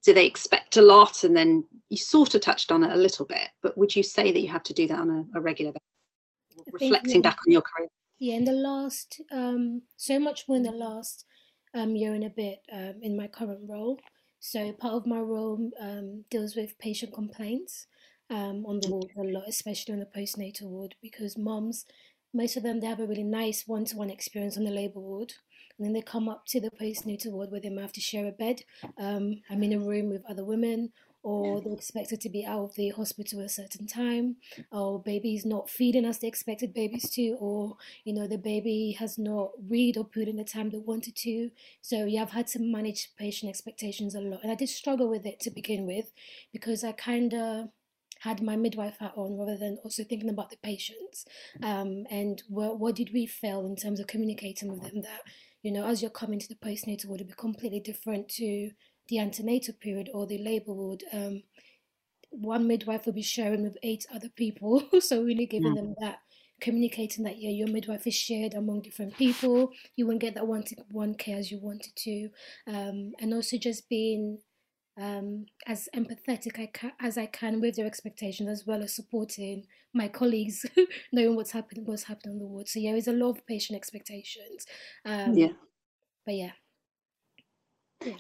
[0.08, 3.26] Do they expect a lot, and then you sort of touched on it a little
[3.26, 5.74] bit, but would you say that you have to do that on a, a regular
[5.74, 7.90] basis, reflecting back on your career?
[8.18, 11.26] Yeah, in the last, um, so much more in the last
[11.74, 14.00] um, year and a bit um, in my current role.
[14.40, 17.88] So part of my role um, deals with patient complaints
[18.30, 21.86] um, on the ward a lot, especially on the postnatal ward, because moms,
[22.34, 25.34] most of them, they have a really nice one-to-one experience on the labour ward.
[25.78, 28.28] And then they come up to the postnatal ward where they might have to share
[28.28, 28.62] a bed.
[28.98, 30.92] Um, I'm in a room with other women,
[31.24, 34.38] or they're expected to be out of the hospital at a certain time,
[34.72, 37.76] or baby's not feeding as they expected babies to, or
[38.06, 41.50] you know the baby has not read or put in the time they wanted to.
[41.82, 45.26] So yeah, I've had to manage patient expectations a lot, and I did struggle with
[45.26, 46.14] it to begin with
[46.54, 47.70] because I kind of
[48.22, 51.26] had my midwife hat on rather than also thinking about the patients
[51.62, 55.22] um, and what, what did we fail in terms of communicating with them that
[55.64, 58.72] you know as you're coming to the postnatal would it be completely different to
[59.08, 61.44] the antenatal period or the labor ward, um,
[62.30, 64.84] one midwife will be sharing with eight other people.
[65.00, 65.82] so really giving yeah.
[65.82, 66.20] them that
[66.60, 70.64] communicating that yeah your midwife is shared among different people you won't get that one
[70.64, 72.30] to one care as you wanted to
[72.66, 74.40] um, and also just being
[75.00, 79.68] um, as empathetic I ca- as I can with their expectations as well as supporting
[79.98, 80.66] my colleagues
[81.12, 83.76] knowing what's happening what's happening on the ward so yeah there's a lot of patient
[83.76, 84.66] expectations
[85.06, 85.50] um, yeah
[86.26, 86.52] but yeah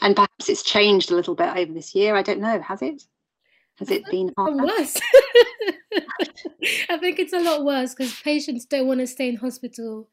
[0.02, 2.16] and perhaps it's changed a little bit over this year.
[2.16, 2.62] I don't know.
[2.62, 3.04] Has it?
[3.76, 5.00] Has it been worse?
[6.90, 10.10] I think it's a lot worse because patients don't want to stay in hospital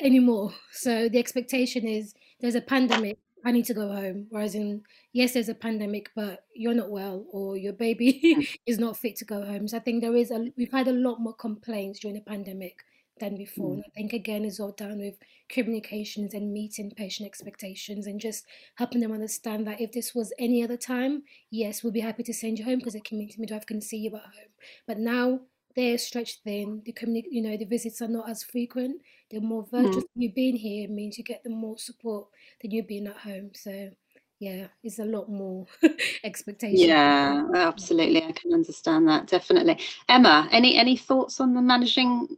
[0.00, 0.52] anymore.
[0.70, 4.26] So the expectation is there's a pandemic, I need to go home.
[4.30, 4.82] Whereas in
[5.12, 8.42] yes, there's a pandemic, but you're not well or your baby hmm.
[8.66, 9.68] is not fit to go home.
[9.68, 12.84] So I think there is a we've had a lot more complaints during the pandemic
[13.20, 13.70] than before.
[13.70, 13.74] Mm.
[13.74, 15.16] And I think again is all down with
[15.48, 18.44] communications and meeting patient expectations and just
[18.76, 22.34] helping them understand that if this was any other time, yes, we'll be happy to
[22.34, 24.52] send you home because the community midwife can see you at home.
[24.86, 25.40] But now
[25.76, 26.82] they're stretched thin.
[26.84, 29.00] The communi- you know, the visits are not as frequent.
[29.30, 30.02] They're more virtual.
[30.02, 30.08] Mm.
[30.14, 32.28] You being here means you get the more support
[32.60, 33.50] than you being at home.
[33.54, 33.90] So
[34.38, 35.66] yeah, it's a lot more
[36.24, 36.88] expectation.
[36.88, 38.24] Yeah, absolutely.
[38.24, 39.78] I can understand that definitely.
[40.08, 42.28] Emma, any any thoughts on the managing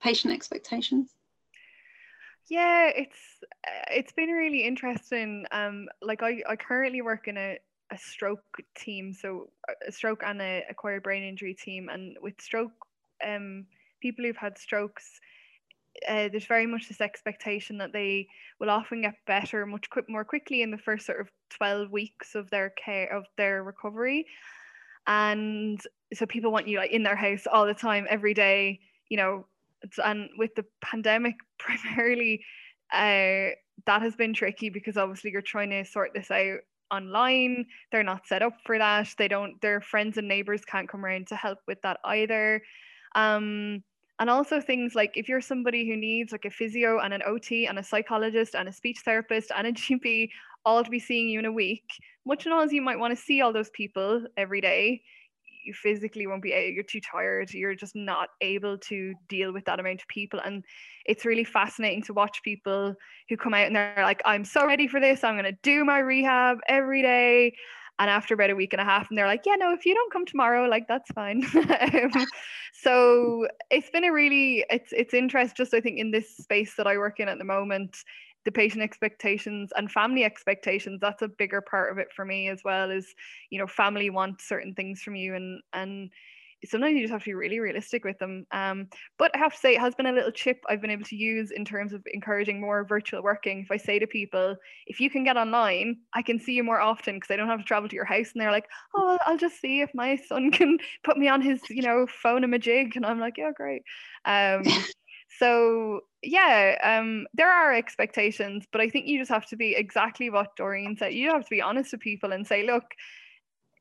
[0.00, 1.14] patient expectations?
[2.48, 3.18] Yeah, it's
[3.90, 5.46] it's been really interesting.
[5.50, 7.58] Um, like I, I currently work in a,
[7.90, 9.50] a stroke team, so
[9.86, 12.85] a stroke and a acquired brain injury team, and with stroke,
[13.24, 13.66] um,
[14.00, 15.20] people who've had strokes,
[16.08, 18.28] uh, there's very much this expectation that they
[18.60, 22.50] will often get better much more quickly in the first sort of 12 weeks of
[22.50, 24.26] their care of their recovery.
[25.06, 25.80] And
[26.12, 29.46] so people want you like in their house all the time every day you know.
[30.02, 32.44] And with the pandemic primarily
[32.92, 33.54] uh,
[33.84, 36.60] that has been tricky because obviously you're trying to sort this out
[36.90, 37.66] online.
[37.92, 39.08] They're not set up for that.
[39.18, 42.62] They don't their friends and neighbors can't come around to help with that either
[43.14, 43.82] um,
[44.18, 47.68] and also things like if you're somebody who needs like a physio and an ot
[47.68, 50.28] and a psychologist and a speech therapist and a gp
[50.64, 51.84] all to be seeing you in a week
[52.24, 55.00] much and all as you might want to see all those people every day
[55.66, 59.80] you physically won't be you're too tired you're just not able to deal with that
[59.80, 60.40] amount of people.
[60.44, 60.64] And
[61.04, 62.94] it's really fascinating to watch people
[63.28, 65.84] who come out and they're like i'm so ready for this i'm going to do
[65.84, 67.52] my rehab every day
[67.98, 69.94] and after about a week and a half and they're like yeah no if you
[69.94, 71.44] don't come tomorrow like that's fine.
[71.56, 72.26] Um,
[72.72, 76.86] so it's been a really it's it's interest just i think in this space that
[76.86, 77.96] i work in at the moment
[78.44, 82.60] the patient expectations and family expectations that's a bigger part of it for me as
[82.64, 83.14] well is
[83.50, 86.10] you know family want certain things from you and and
[86.64, 88.46] sometimes you just have to be really realistic with them.
[88.52, 88.88] Um,
[89.18, 91.16] but i have to say it has been a little chip i've been able to
[91.16, 93.60] use in terms of encouraging more virtual working.
[93.60, 96.80] If i say to people if you can get online i can see you more
[96.80, 99.36] often because i don't have to travel to your house and they're like oh i'll
[99.36, 102.58] just see if my son can put me on his you know phone and a
[102.58, 103.82] jig and i'm like yeah great.
[104.24, 104.62] Um,
[105.38, 110.30] so yeah, um, there are expectations, but I think you just have to be exactly
[110.30, 111.14] what Doreen said.
[111.14, 112.84] You have to be honest with people and say, look,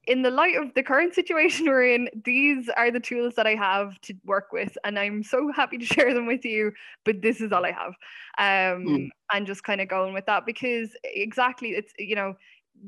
[0.08, 3.56] in the light of the current situation we're in, these are the tools that I
[3.56, 6.72] have to work with, and I'm so happy to share them with you.
[7.04, 7.94] But this is all I have,
[8.38, 9.10] um, mm.
[9.34, 12.36] and just kind of going with that because exactly, it's you know,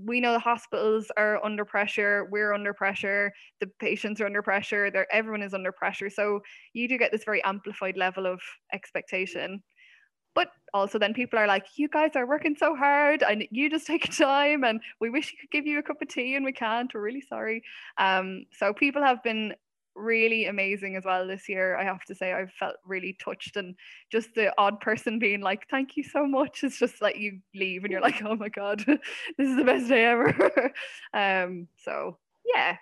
[0.05, 4.91] we know the hospitals are under pressure, we're under pressure, the patients are under pressure,
[5.11, 6.09] everyone is under pressure.
[6.09, 6.41] So
[6.73, 8.39] you do get this very amplified level of
[8.73, 9.63] expectation.
[10.37, 13.87] But also then people are like, you guys are working so hard and you just
[13.87, 16.51] take time and we wish we could give you a cup of tea and we
[16.51, 16.93] can't.
[16.93, 17.63] We're really sorry.
[17.97, 19.55] Um, so people have been
[19.95, 21.75] really amazing as well this year.
[21.75, 23.73] I have to say, I've felt really touched, and
[24.11, 27.83] just the odd person being like, "Thank you so much." It's just like you leave
[27.83, 28.85] and you're like, "Oh my god,
[29.37, 30.71] this is the best day ever."
[31.15, 32.19] um, so
[32.53, 32.77] yeah,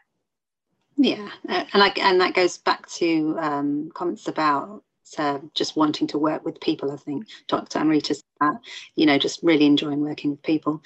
[0.97, 4.83] yeah, and like, and that goes back to um, comments about
[5.17, 6.91] uh, just wanting to work with people.
[6.91, 7.79] I think Dr.
[7.79, 8.55] Amrita said that,
[8.95, 10.81] you know, just really enjoying working with people.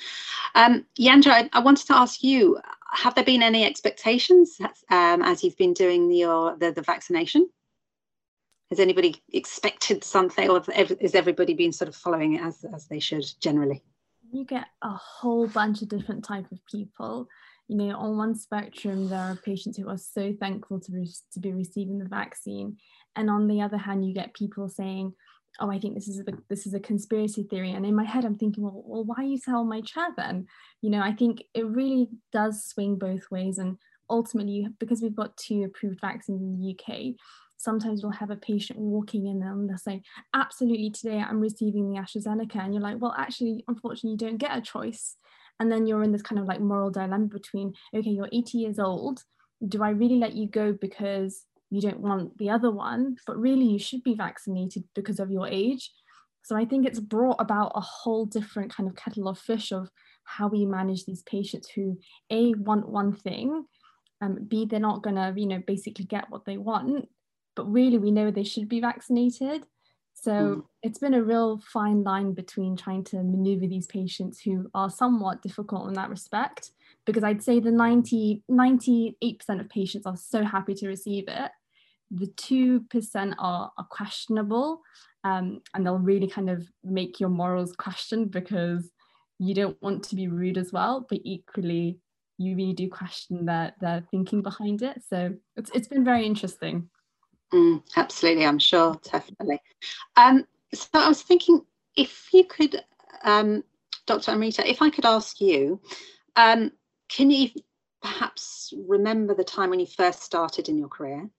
[0.56, 2.60] Um, Yandra, I, I, wanted to ask you,
[2.92, 4.58] have there been any expectations
[4.90, 7.50] um, as you've been doing the, the, the vaccination?
[8.70, 10.62] Has anybody expected something or
[11.00, 13.82] is everybody been sort of following it as, as they should generally?
[14.32, 17.28] You get a whole bunch of different type of people
[17.70, 21.40] you know, on one spectrum, there are patients who are so thankful to, re- to
[21.40, 22.78] be receiving the vaccine,
[23.20, 25.14] and on the other hand you get people saying
[25.60, 27.72] oh i think this is a this is a conspiracy theory.
[27.72, 30.48] And in my head i'm thinking well, well why you sell my chair then?
[30.82, 33.58] You know i think it really does swing both ways.
[33.58, 33.78] And
[34.10, 37.16] ultimately because we've got two approved vaccines in the uk
[37.58, 40.02] sometimes you'll have a patient walking in and they'll say
[40.34, 42.56] absolutely today i'm receiving the astrazeneca.
[42.56, 45.18] And you're like well actually unfortunately you don't get a choice.
[45.62, 48.80] And then you're in this kind of like moral dilemma between okay you're 80 years
[48.80, 49.24] old.
[49.68, 53.66] Do i really let you go because you don't want the other one, but really
[53.66, 55.92] you should be vaccinated because of your age.
[56.44, 59.90] So I think it's brought about a whole different kind of kettle of fish of
[60.24, 62.00] how we manage these patients who
[62.32, 63.66] a want one thing,
[64.22, 67.08] um, b they're not gonna you know basically get what they want,
[67.56, 69.66] but really we know they should be vaccinated.
[70.14, 70.64] So mm.
[70.84, 75.42] it's been a real fine line between trying to maneuver these patients who are somewhat
[75.42, 76.72] difficult in that respect,
[77.06, 79.16] because I'd say the 90, 98%
[79.62, 81.52] of patients are so happy to receive it
[82.12, 84.82] the 2% are, are questionable
[85.24, 88.90] um, and they'll really kind of make your morals question because
[89.38, 92.00] you don't want to be rude as well, but equally
[92.38, 95.02] you really do question their, their thinking behind it.
[95.08, 96.90] So it's, it's been very interesting.
[97.54, 99.62] Mm, absolutely, I'm sure, definitely.
[100.16, 101.62] Um, so I was thinking
[101.96, 102.84] if you could,
[103.24, 103.64] um,
[104.06, 104.32] Dr.
[104.32, 105.82] Amrita, if I could ask you,
[106.36, 106.72] um,
[107.10, 107.50] can you
[108.02, 111.30] perhaps remember the time when you first started in your career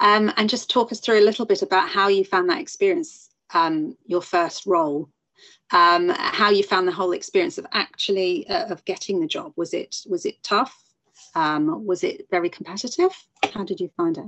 [0.00, 3.30] um, and just talk us through a little bit about how you found that experience,
[3.54, 5.08] um, your first role,
[5.72, 9.52] um, how you found the whole experience of actually uh, of getting the job.
[9.56, 10.74] Was it was it tough?
[11.34, 13.10] Um, was it very competitive?
[13.52, 14.26] How did you find it?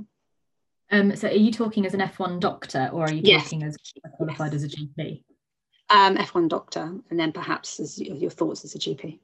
[0.91, 3.43] Um, so, are you talking as an F1 doctor, or are you yes.
[3.43, 3.77] talking as
[4.17, 4.63] qualified yes.
[4.63, 5.23] as a GP?
[5.91, 9.19] Um, F1 doctor, and then perhaps as your thoughts as a GP.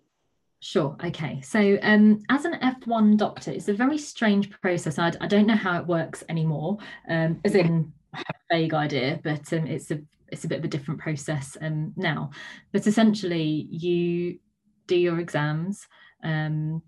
[0.59, 0.95] Sure.
[1.03, 1.41] Okay.
[1.41, 4.97] So, um, as an F1 doctor, it's a very strange process.
[4.97, 6.77] I, I don't know how it works anymore.
[7.07, 9.99] Um, as in, I have a vague idea, but um, it's a
[10.29, 12.31] it's a bit of a different process um, now.
[12.71, 14.39] But essentially, you
[14.87, 15.87] do your exams.
[16.23, 16.81] Um,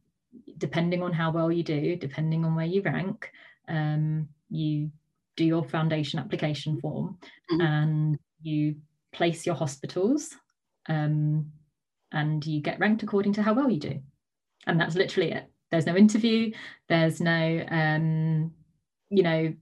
[0.58, 3.32] depending on how well you do, depending on where you rank,
[3.68, 4.92] um, you
[5.36, 7.18] do your foundation application form,
[7.52, 7.62] mm-hmm.
[7.62, 8.76] and you
[9.12, 10.36] place your hospitals.
[10.88, 11.52] Um,
[12.12, 14.00] and you get ranked according to how well you do.
[14.66, 15.50] And that's literally it.
[15.72, 16.52] There's no interview,
[16.88, 18.52] there's no, um,
[19.10, 19.54] you know,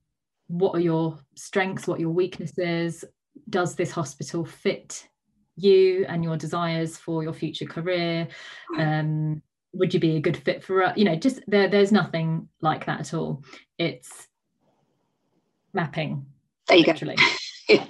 [0.47, 3.03] what are your strengths, what your weaknesses,
[3.49, 5.07] does this hospital fit
[5.55, 8.27] you and your desires for your future career?
[8.77, 9.41] Um,
[9.75, 13.01] would you be a good fit for you know just there there's nothing like that
[13.01, 13.43] at all
[13.77, 14.27] it's
[15.73, 16.25] mapping
[16.67, 17.15] there you literally.
[17.15, 17.23] go
[17.69, 17.85] yeah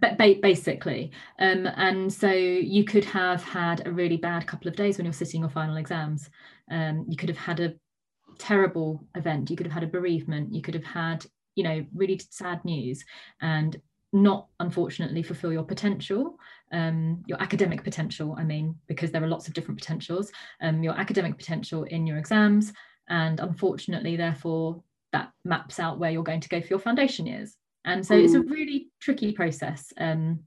[0.00, 1.10] but basically.
[1.38, 5.12] Um, and so you could have had a really bad couple of days when you're
[5.12, 6.30] sitting your final exams.
[6.70, 7.74] Um, you could have had a
[8.38, 9.50] terrible event.
[9.50, 10.54] You could have had a bereavement.
[10.54, 13.04] You could have had you know really sad news
[13.40, 13.80] and
[14.12, 16.38] not unfortunately fulfill your potential
[16.72, 20.30] um, your academic potential i mean because there are lots of different potentials
[20.62, 22.72] um, your academic potential in your exams.
[23.08, 24.82] And unfortunately therefore
[25.12, 28.34] that maps out where you're going to go for your foundation years and so it's
[28.34, 29.92] a really tricky process.
[29.98, 30.40] Um,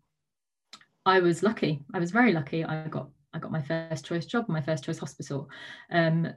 [1.05, 1.81] i was lucky.
[1.93, 2.63] I was very lucky.
[2.63, 5.49] I got i got my first choice job my first choice hospital.
[5.91, 6.27] Um,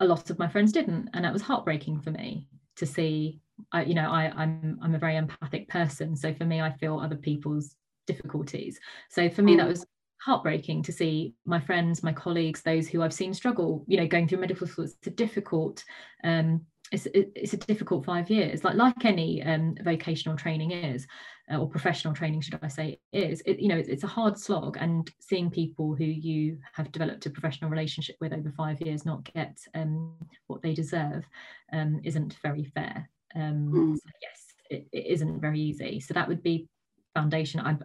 [0.00, 3.40] a lot of my friends didn't and that was heartbreaking for me to see
[3.72, 6.14] I, you know I, I'm I'm a very empathic person.
[6.16, 7.74] So for me I feel other people's
[8.06, 8.78] difficulties.
[9.10, 9.86] So for me that was
[10.20, 14.26] heartbreaking to see my friends, my colleagues, those who I've seen struggle, you know, going
[14.26, 14.84] through medical school.
[14.84, 15.84] It's a difficult,
[16.24, 16.62] um,
[16.92, 21.06] it's, it's a difficult five years, like like any um, vocational training is,
[21.50, 23.42] uh, or professional training, should I say, is.
[23.46, 27.26] It, you know, it's, it's a hard slog, and seeing people who you have developed
[27.26, 30.14] a professional relationship with over five years not get um,
[30.46, 31.24] what they deserve
[31.72, 33.08] um, isn't very fair.
[33.36, 33.96] Mm.
[33.96, 36.00] So yes, it, it isn't very easy.
[36.00, 36.68] So that would be
[37.14, 37.60] foundation.
[37.60, 37.76] I,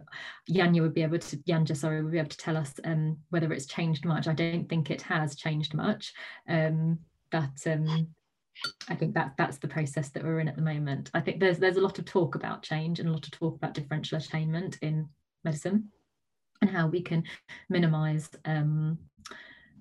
[0.50, 3.52] Yanya would be able to, Yanja, sorry, would be able to tell us um, whether
[3.52, 4.28] it's changed much.
[4.28, 6.12] I don't think it has changed much,
[6.48, 6.98] um,
[7.30, 8.08] but um,
[8.88, 11.10] I think that that's the process that we're in at the moment.
[11.14, 13.56] I think there's there's a lot of talk about change and a lot of talk
[13.56, 15.08] about differential attainment in
[15.44, 15.88] medicine
[16.60, 17.24] and how we can
[17.68, 18.98] minimise um,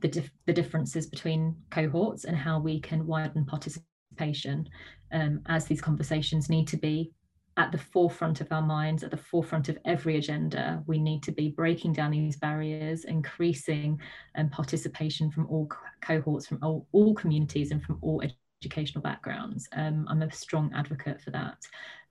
[0.02, 4.68] the dif- the differences between cohorts and how we can widen participation
[5.12, 7.12] um, as these conversations need to be
[7.58, 10.82] at the forefront of our minds, at the forefront of every agenda.
[10.88, 14.00] We need to be breaking down these barriers, increasing
[14.36, 18.22] um, participation from all co- cohorts, from all, all, communities, and from all
[18.62, 19.68] educational backgrounds.
[19.74, 21.58] Um, I'm a strong advocate for that,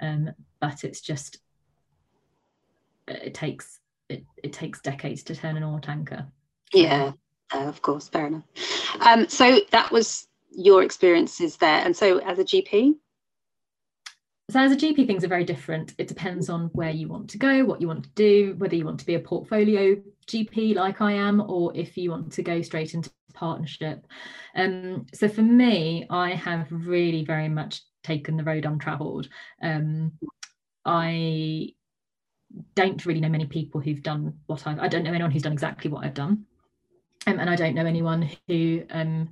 [0.00, 0.30] um,
[0.60, 1.38] but it's just
[3.06, 6.26] it takes it, it takes decades to turn an oil tanker.
[6.72, 7.12] Yeah,
[7.54, 8.44] uh, of course, fair enough.
[9.00, 12.94] Um, so that was your experiences there, and so as a GP,
[14.50, 15.94] so as a GP, things are very different.
[15.96, 18.84] It depends on where you want to go, what you want to do, whether you
[18.84, 19.94] want to be a portfolio
[20.26, 24.06] GP like I am, or if you want to go straight into partnership.
[24.54, 29.28] Um, so for me, I have really very much taken the road untraveled.
[29.62, 30.12] Um,
[30.84, 31.74] I
[32.74, 34.78] don't really know many people who've done what I've.
[34.78, 36.44] I don't know anyone who's done exactly what I've done,
[37.26, 39.28] um, and I don't know anyone who um,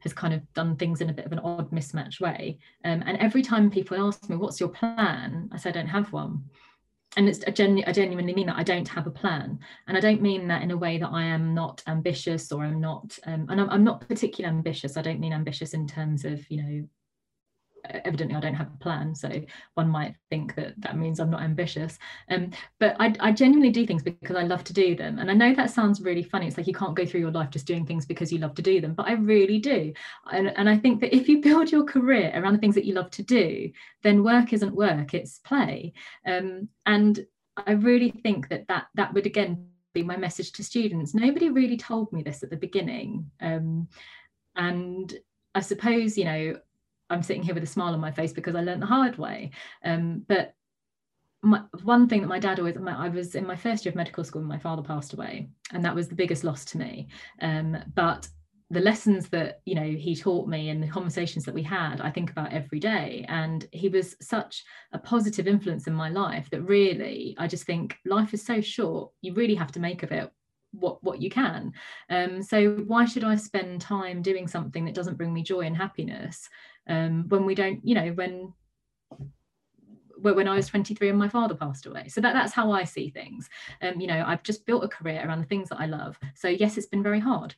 [0.00, 2.58] has kind of done things in a bit of an odd mismatch way.
[2.84, 5.48] Um, and every time people ask me, what's your plan?
[5.52, 6.44] I say, I don't have one.
[7.16, 9.58] And it's a genu- I genuinely mean that I don't have a plan.
[9.88, 12.80] And I don't mean that in a way that I am not ambitious or I'm
[12.80, 14.96] not, um, and I'm, I'm not particularly ambitious.
[14.96, 16.88] I don't mean ambitious in terms of, you know,
[18.04, 19.30] evidently I don't have a plan so
[19.74, 21.98] one might think that that means I'm not ambitious.
[22.30, 25.18] Um, but I, I, genuinely do things because I love to do them.
[25.18, 26.46] And I know that sounds really funny.
[26.46, 28.62] It's like you can't go through your life just doing things because you love to
[28.62, 29.92] do them but I really do.
[30.30, 32.94] And, and I think that if you build your career around the things that you
[32.94, 33.70] love to do
[34.02, 35.92] then work isn't work it's play.
[36.26, 37.24] Um, and
[37.56, 41.14] I really think that that that would again be my message to students.
[41.14, 43.30] Nobody really told me this at the beginning.
[43.40, 43.88] Um,
[44.54, 45.12] and
[45.54, 46.56] I suppose you know
[47.10, 49.50] I'm sitting here with a smile on my face because I learned the hard way.
[49.84, 50.54] Um, but
[51.42, 53.96] my, one thing that my dad always, my, I was in my first year of
[53.96, 57.08] medical school when my father passed away, and that was the biggest loss to me.
[57.40, 58.28] Um, but
[58.70, 62.10] the lessons that you know he taught me and the conversations that we had i
[62.10, 66.62] think about every day and he was such a positive influence in my life that
[66.62, 70.30] really i just think life is so short you really have to make of it
[70.72, 71.72] what what you can
[72.10, 75.76] um, so why should i spend time doing something that doesn't bring me joy and
[75.76, 76.48] happiness
[76.88, 78.52] um, when we don't you know when
[80.18, 82.08] when I was 23 and my father passed away.
[82.08, 83.48] So that, that's how I see things.
[83.82, 86.18] Um, you know, I've just built a career around the things that I love.
[86.34, 87.54] So yes, it's been very hard.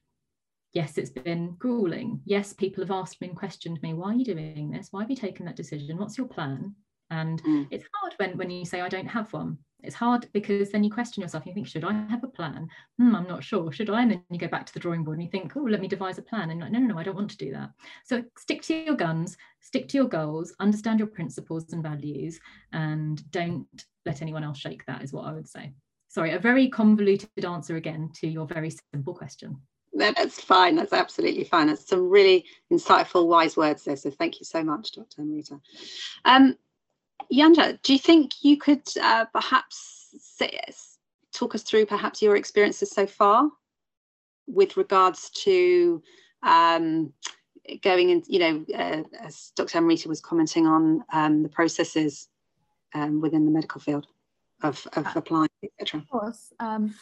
[0.72, 2.20] Yes, it's been grueling.
[2.24, 4.88] Yes, people have asked me and questioned me, why are you doing this?
[4.90, 5.98] Why have you taken that decision?
[5.98, 6.74] What's your plan?
[7.10, 7.66] And mm.
[7.70, 9.58] it's hard when when you say I don't have one.
[9.82, 11.46] It's hard because then you question yourself.
[11.46, 12.68] You think should i have a plan?
[12.98, 13.70] Hmm, i'm not sure.
[13.70, 14.02] Should i?
[14.02, 15.88] And then you go back to the drawing board and you think oh let me
[15.88, 16.50] devise a plan.
[16.50, 17.70] And like no no no i don't want to do that.
[18.04, 22.40] So stick to your guns stick to your goals understand your principles and values
[22.72, 23.66] and don't
[24.06, 25.72] let anyone else shake that is what i would say.
[26.08, 29.60] Sorry a very convoluted answer again to your very simple question.
[29.94, 30.76] That's fine.
[30.76, 31.66] That's absolutely fine.
[31.68, 33.96] That's some really insightful wise words there.
[33.96, 35.60] So thank you so much dr amrita
[36.24, 36.56] um,
[37.32, 40.58] Yanja, do you think you could uh, perhaps say,
[41.32, 43.50] talk us through perhaps your experiences so far
[44.46, 46.02] with regards to
[46.42, 47.12] um,
[47.82, 49.78] going in, you know, uh, as Dr.
[49.78, 52.28] Amrita was commenting on um, the processes
[52.94, 54.06] um, within the medical field
[54.62, 56.00] of, of uh, applying, etc.
[56.00, 56.52] Of course.
[56.58, 56.94] Um,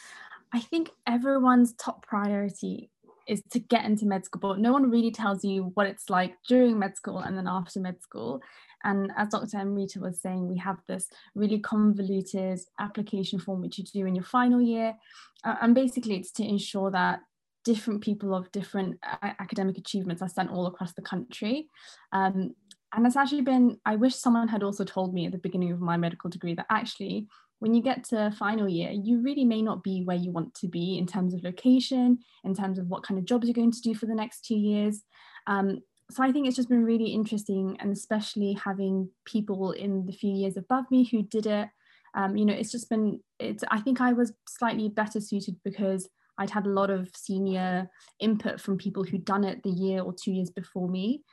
[0.53, 2.89] I think everyone's top priority
[3.27, 6.35] is to get into med school, but no one really tells you what it's like
[6.47, 8.41] during med school and then after med school.
[8.83, 9.57] And as Dr.
[9.57, 14.23] Amrita was saying, we have this really convoluted application form which you do in your
[14.23, 14.95] final year.
[15.43, 17.19] Uh, and basically, it's to ensure that
[17.65, 21.67] different people of different uh, academic achievements are sent all across the country.
[22.13, 22.55] Um,
[22.93, 25.81] and it's actually been, I wish someone had also told me at the beginning of
[25.81, 27.27] my medical degree that actually,
[27.59, 30.67] when you get to final year, you really may not be where you want to
[30.67, 33.81] be in terms of location, in terms of what kind of jobs you're going to
[33.81, 35.03] do for the next two years.
[35.47, 35.79] Um,
[36.09, 40.33] so I think it's just been really interesting, and especially having people in the few
[40.33, 41.69] years above me who did it
[42.17, 46.09] um, you know, it's just been, it's, I think I was slightly better suited because
[46.39, 47.89] I'd had a lot of senior
[48.19, 51.23] input from people who'd done it the year or two years before me.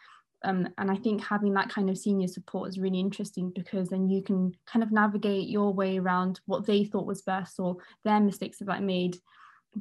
[0.45, 4.09] Um, and I think having that kind of senior support is really interesting because then
[4.09, 8.21] you can kind of navigate your way around what they thought was best or their
[8.21, 9.17] mistakes that I made.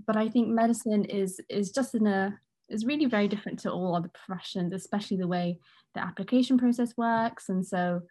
[0.07, 2.39] But I think medicine is is just in a
[2.69, 5.59] is really very different to all other professions, especially the way
[5.93, 7.49] the application process works.
[7.49, 8.01] And so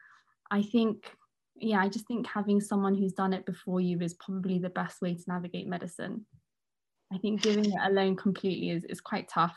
[0.51, 1.17] I think
[1.57, 5.01] yeah, I just think having someone who's done it before you is probably the best
[5.01, 6.27] way to navigate medicine.
[7.13, 9.57] I think giving it alone completely is, is quite tough.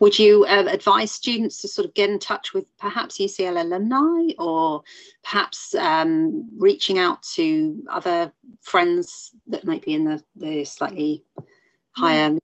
[0.00, 4.32] Would you uh, advise students to sort of get in touch with perhaps UCL alumni
[4.38, 4.82] or
[5.22, 11.24] perhaps um, reaching out to other friends that might be in the, the slightly
[11.92, 12.38] higher?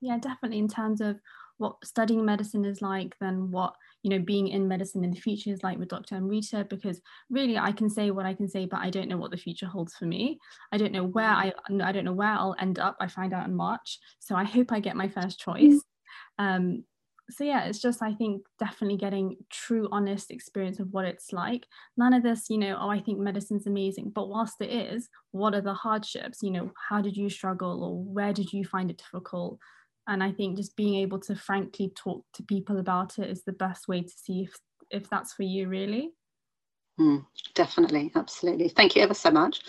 [0.00, 1.20] Yeah, definitely in terms of
[1.58, 5.50] what studying medicine is like, then what you know being in medicine in the future
[5.50, 6.16] is like with Dr.
[6.16, 7.00] Amrita because
[7.30, 9.66] really I can say what I can say but I don't know what the future
[9.66, 10.38] holds for me.
[10.72, 12.96] I don't know where I I don't know where I'll end up.
[13.00, 13.98] I find out in March.
[14.18, 15.80] So I hope I get my first choice.
[16.38, 16.84] Um,
[17.30, 21.66] so yeah it's just I think definitely getting true honest experience of what it's like.
[21.96, 24.10] None of this you know oh I think medicine's amazing.
[24.14, 26.42] But whilst it is what are the hardships?
[26.42, 29.58] You know how did you struggle or where did you find it difficult
[30.06, 33.52] and i think just being able to frankly talk to people about it is the
[33.52, 34.56] best way to see if
[34.90, 36.10] if that's for you really
[37.00, 37.24] mm,
[37.54, 39.60] definitely absolutely thank you ever so much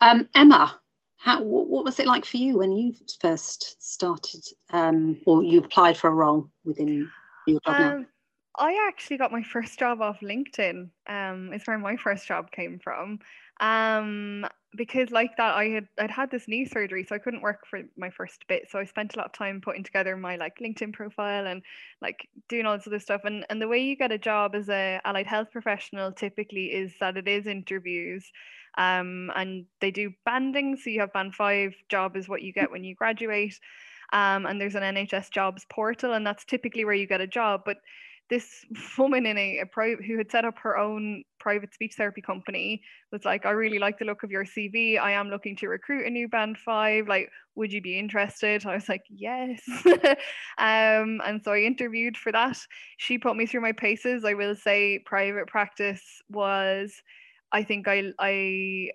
[0.00, 0.78] um, emma
[1.18, 4.40] how what, what, was it like for you when you first started
[4.72, 7.10] um, or you applied for a role within
[7.46, 7.90] your job now?
[7.90, 8.06] Um,
[8.56, 10.90] I actually got my first job off LinkedIn.
[11.08, 13.18] Um, it's where my first job came from.
[13.60, 17.66] Um, because like that I had I'd had this knee surgery so I couldn't work
[17.68, 20.58] for my first bit so I spent a lot of time putting together my like
[20.58, 21.62] LinkedIn profile and
[22.02, 24.68] like doing all this other stuff and and the way you get a job as
[24.68, 28.30] a allied health professional typically is that it is interviews
[28.76, 32.70] um and they do banding so you have band 5 job is what you get
[32.70, 33.58] when you graduate
[34.12, 37.62] um and there's an NHS jobs portal and that's typically where you get a job
[37.64, 37.78] but
[38.30, 38.64] this
[38.98, 42.82] woman in a, a private who had set up her own private speech therapy company
[43.12, 44.98] was like, I really like the look of your CV.
[44.98, 47.08] I am looking to recruit a new band five.
[47.08, 48.66] Like, would you be interested?
[48.66, 49.60] I was like, yes.
[50.58, 52.58] um, and so I interviewed for that.
[52.98, 54.24] She put me through my paces.
[54.24, 56.92] I will say private practice was,
[57.52, 58.90] I think I, I,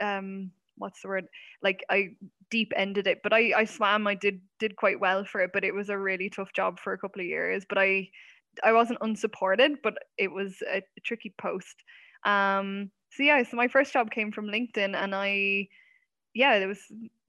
[0.00, 1.26] um, what's the word?
[1.62, 2.10] Like I
[2.50, 4.06] deep ended it, but I, I swam.
[4.06, 6.92] I did did quite well for it, but it was a really tough job for
[6.92, 7.64] a couple of years.
[7.68, 8.10] But I
[8.62, 11.82] I wasn't unsupported, but it was a, a tricky post.
[12.24, 15.68] Um, so yeah, so my first job came from LinkedIn, and I,
[16.34, 16.80] yeah, it was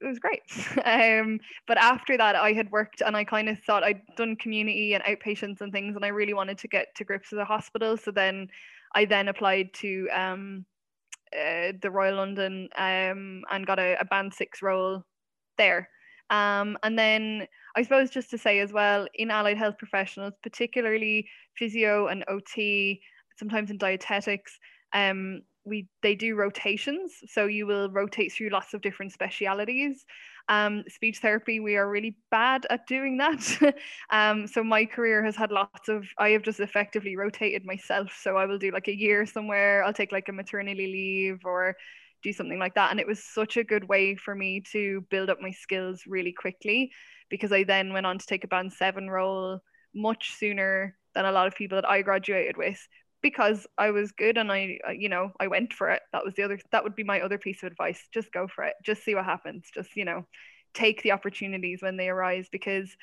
[0.01, 0.41] it was great.
[0.85, 4.93] um, but after that, I had worked, and I kind of thought I'd done community
[4.93, 7.97] and outpatients and things, and I really wanted to get to grips with a hospital.
[7.97, 8.47] So then,
[8.95, 10.65] I then applied to um,
[11.33, 15.03] uh, the Royal London um, and got a, a band six role
[15.57, 15.89] there.
[16.29, 21.27] Um, and then I suppose just to say as well, in allied health professionals, particularly
[21.57, 23.01] physio and OT,
[23.37, 24.59] sometimes in dietetics,
[24.93, 27.13] um, we they do rotations.
[27.27, 30.05] So you will rotate through lots of different specialities.
[30.47, 33.75] Um, speech therapy, we are really bad at doing that.
[34.09, 38.17] um, so my career has had lots of, I have just effectively rotated myself.
[38.19, 41.75] So I will do like a year somewhere, I'll take like a maternity leave or
[42.23, 42.91] do something like that.
[42.91, 46.31] And it was such a good way for me to build up my skills really
[46.31, 46.91] quickly
[47.29, 49.59] because I then went on to take a band seven role
[49.93, 52.79] much sooner than a lot of people that I graduated with
[53.21, 56.01] because I was good and I, you know, I went for it.
[56.13, 58.07] That was the other, that would be my other piece of advice.
[58.13, 58.75] Just go for it.
[58.83, 59.67] Just see what happens.
[59.73, 60.25] Just, you know,
[60.73, 62.95] take the opportunities when they arise because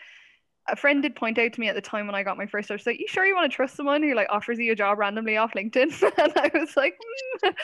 [0.68, 2.68] a friend did point out to me at the time when I got my first
[2.68, 4.76] job, she's like, you sure you want to trust someone who like offers you a
[4.76, 6.02] job randomly off LinkedIn?
[6.18, 6.94] and I was like,
[7.44, 7.54] mm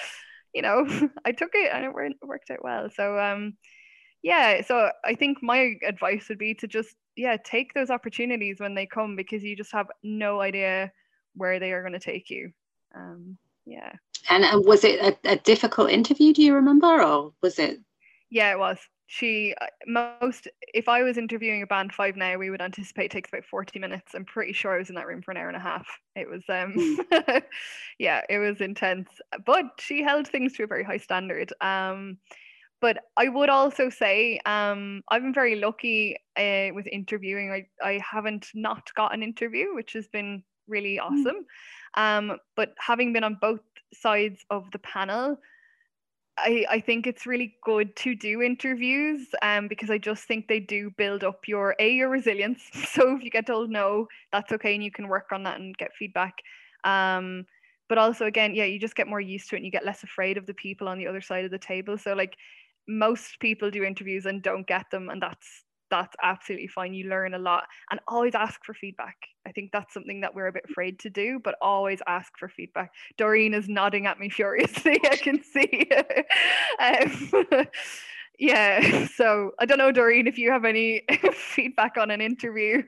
[0.55, 0.86] you know,
[1.24, 1.92] I took it and it
[2.22, 2.88] worked out well.
[2.94, 3.55] So um,
[4.22, 8.74] yeah, so I think my advice would be to just yeah take those opportunities when
[8.74, 10.92] they come because you just have no idea
[11.34, 12.53] where they are going to take you.
[12.94, 13.36] Um,
[13.66, 13.92] yeah.
[14.30, 16.32] And uh, was it a, a difficult interview?
[16.32, 17.78] Do you remember, or was it?
[18.30, 22.50] Yeah, it was she uh, most if i was interviewing a band five now we
[22.50, 24.14] would anticipate takes about 40 minutes.
[24.14, 25.86] I'm pretty sure i was in that room for an hour and a half.
[26.16, 27.38] It was um hmm.
[27.98, 29.09] yeah it was intense
[29.44, 31.53] but she held things to a very high standard.
[31.61, 32.18] Um
[32.80, 37.50] but i would also say um i've been very lucky uh, with interviewing.
[37.50, 41.05] I i haven't not got an interview which has been really hmm.
[41.05, 41.46] awesome.
[41.94, 43.61] Um but having been on both
[43.92, 45.36] sides of the panel
[46.39, 50.61] I, I think it's really good to do interviews um, because I just think they
[50.61, 52.62] do build up your a your resilience.
[52.93, 55.76] So if you get told no, that's okay and you can work on that and
[55.76, 56.35] get feedback.
[56.85, 57.47] Um,
[57.93, 60.03] but also again yeah you just get more used to it and you get less
[60.03, 62.39] afraid of the people on the other side of the table so like
[62.89, 67.34] most people do interviews and don't get them and that's that's absolutely fine you learn
[67.34, 69.16] a lot and always ask for feedback.
[69.47, 72.49] I think that's something that we're a bit afraid to do but always ask for
[72.49, 72.90] feedback.
[73.18, 75.88] Doreen is nodding at me furiously i can see.
[76.80, 77.66] Um,
[78.38, 81.03] yeah so i don't know doreen if you have any
[81.34, 82.82] feedback on an interview.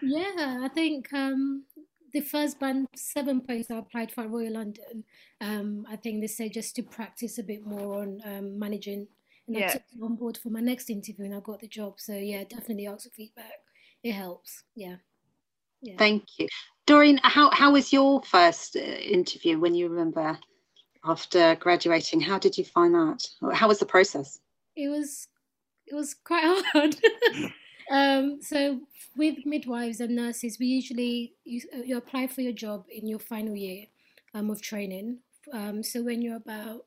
[0.00, 1.64] Yeah i think um
[2.12, 5.04] the first band seven points I applied for Royal London,
[5.42, 9.08] um, I think they said just to practice a bit more on um, managing.
[9.48, 9.66] And yeah.
[9.66, 11.94] I took it on board for my next interview and I got the job.
[11.98, 13.52] So yeah, definitely ask for feedback.
[14.04, 14.62] It helps.
[14.76, 14.96] Yeah.
[15.82, 15.96] yeah.
[15.98, 16.46] Thank you.
[16.86, 20.38] Doreen, how, how was your first uh, interview when you remember
[21.04, 22.20] after graduating?
[22.20, 23.26] How did you find that?
[23.52, 24.38] How was the process?
[24.76, 25.28] It was
[25.86, 26.96] it was quite hard.
[27.90, 28.80] Um, so
[29.16, 33.56] with midwives and nurses, we usually you, you apply for your job in your final
[33.56, 33.86] year
[34.34, 35.20] um, of training.
[35.52, 36.84] Um, so when you're about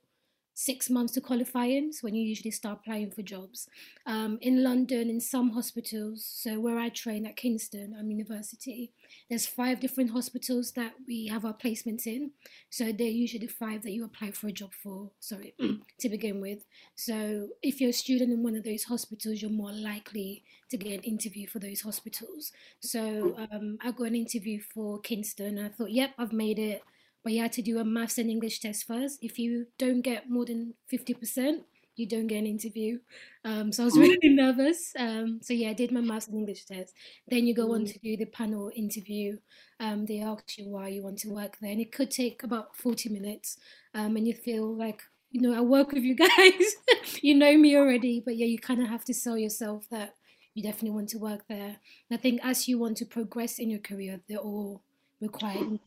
[0.62, 3.68] six months to qualifying, so when you usually start applying for jobs.
[4.06, 8.92] Um, in London, in some hospitals, so where I train at Kingston um, University,
[9.28, 12.32] there's five different hospitals that we have our placements in.
[12.70, 15.56] So they're usually the five that you apply for a job for, sorry,
[16.00, 16.64] to begin with.
[16.96, 20.94] So if you're a student in one of those hospitals, you're more likely to get
[20.94, 22.52] an interview for those hospitals.
[22.82, 25.58] So um, I got an interview for Kingston.
[25.58, 26.84] I thought, yep, I've made it
[27.24, 29.20] but you had to do a maths and English test first.
[29.22, 31.62] If you don't get more than 50%,
[31.96, 33.00] you don't get an interview.
[33.44, 34.94] Um, so I was really nervous.
[34.98, 36.94] Um, so yeah, I did my maths and English test.
[37.28, 39.38] Then you go on to do the panel interview.
[39.80, 42.76] Um, they ask you why you want to work there, and it could take about
[42.76, 43.58] 40 minutes.
[43.94, 45.02] Um, and you feel like,
[45.32, 46.76] you know, I work with you guys.
[47.22, 50.16] you know me already, but yeah, you kind of have to sell yourself that
[50.54, 51.78] you definitely want to work there.
[52.10, 54.82] And I think as you want to progress in your career, they're all
[55.22, 55.80] required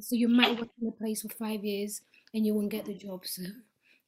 [0.00, 2.02] so you might work in a place for five years
[2.34, 3.26] and you won't get the job.
[3.26, 3.42] So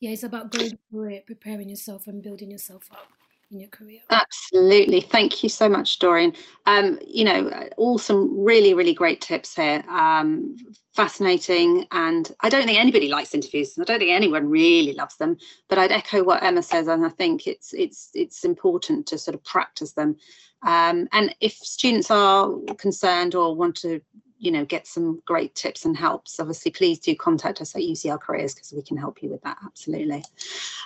[0.00, 3.08] yeah, it's about going through it, preparing yourself and building yourself up
[3.50, 4.00] in your career.
[4.10, 5.00] Absolutely.
[5.00, 6.34] Thank you so much, Doreen.
[6.66, 9.82] Um, you know, all some really, really great tips here.
[9.88, 10.56] Um,
[10.94, 11.86] fascinating.
[11.90, 13.76] And I don't think anybody likes interviews.
[13.78, 15.36] I don't think anyone really loves them,
[15.68, 16.86] but I'd echo what Emma says.
[16.86, 20.16] And I think it's, it's, it's important to sort of practice them.
[20.62, 24.00] Um, and if students are concerned or want to
[24.40, 26.40] you know get some great tips and helps.
[26.40, 29.58] Obviously please do contact us at ucl careers because we can help you with that
[29.64, 30.24] absolutely.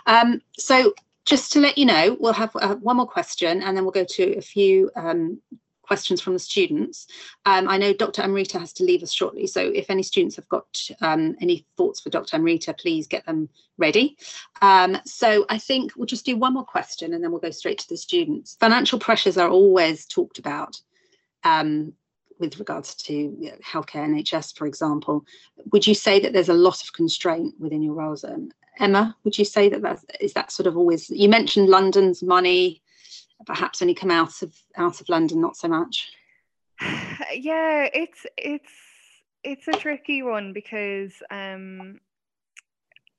[0.07, 0.93] Um, so
[1.25, 4.05] just to let you know we'll have uh, one more question and then we'll go
[4.05, 5.41] to a few um,
[5.83, 7.07] questions from the students.
[7.45, 10.49] Um, i know dr amrita has to leave us shortly so if any students have
[10.49, 10.67] got
[11.01, 13.49] um, any thoughts for dr amrita please get them
[13.79, 14.17] ready.
[14.63, 17.79] Um, so i think we'll just do one more question and then we'll go straight
[17.79, 18.57] to the students.
[18.59, 20.81] Financial pressures are always talked about
[21.45, 21.93] um,
[22.39, 25.25] with regards to you know, healthcare NHS, for example,
[25.73, 28.25] would you say that there's a lot of constraint within your roles?
[28.25, 31.09] Um, Emma, would you say that that's, is that sort of always?
[31.11, 32.83] You mentioned London's money,
[33.47, 36.13] perhaps only come out of out of London, not so much.
[37.33, 38.71] Yeah, it's it's
[39.45, 42.01] it's a tricky one because um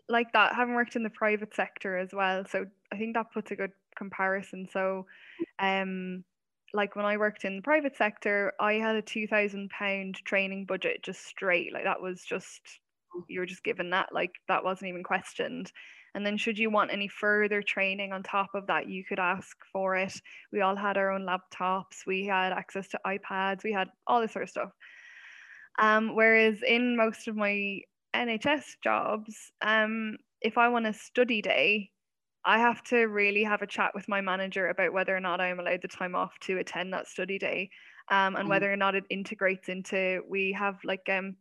[0.09, 3.51] like that having worked in the private sector as well so i think that puts
[3.51, 5.05] a good comparison so
[5.59, 6.24] um
[6.74, 10.66] like when I worked in the private sector, I had a two thousand pound training
[10.66, 11.74] budget just straight.
[11.74, 12.61] Like that was just
[13.28, 14.09] you were just given that.
[14.11, 15.72] Like that wasn't even questioned.
[16.16, 19.57] And then should you want any further training on top of that, you could ask
[19.74, 20.13] for it.
[20.53, 22.05] We all had our own laptops.
[22.07, 23.66] We had access to iPads.
[23.66, 24.70] We had all this sort of stuff.
[25.78, 27.82] Um, whereas in most of my
[28.16, 31.91] NHS jobs, um, if I want a study day,
[32.46, 35.48] I have to really have a chat with my manager about whether or not I
[35.48, 37.72] am allowed the time off to attend that study day
[38.10, 38.50] um, and mm.
[38.50, 41.36] whether or not it integrates into, we have like um,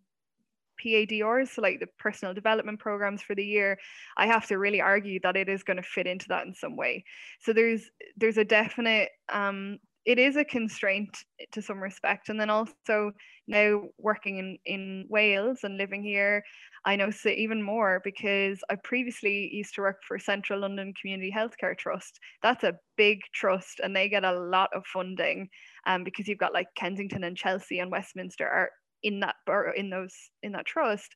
[0.83, 3.79] PADRs, so like the personal development programs for the year,
[4.17, 6.77] I have to really argue that it is going to fit into that in some
[6.77, 7.05] way.
[7.41, 12.29] So there's there's a definite um, it is a constraint to some respect.
[12.29, 13.13] And then also
[13.49, 16.43] now working in, in Wales and living here,
[16.85, 21.77] I know even more because I previously used to work for Central London Community Healthcare
[21.77, 22.21] Trust.
[22.43, 25.49] That's a big trust and they get a lot of funding
[25.87, 28.71] um, because you've got like Kensington and Chelsea and Westminster are
[29.03, 31.15] in that borough, in those in that trust.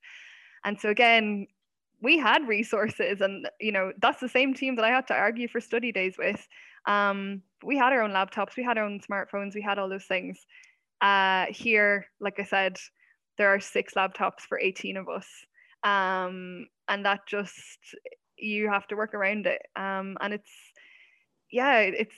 [0.64, 1.46] And so again,
[2.00, 5.48] we had resources and you know that's the same team that I had to argue
[5.48, 6.46] for study days with.
[6.88, 10.06] Um, we had our own laptops, we had our own smartphones, we had all those
[10.06, 10.38] things.
[11.00, 12.76] Uh, here, like I said,
[13.36, 15.26] there are six laptops for 18 of us
[15.84, 17.78] um, and that just
[18.36, 20.50] you have to work around it um, and it's
[21.50, 22.14] yeah it's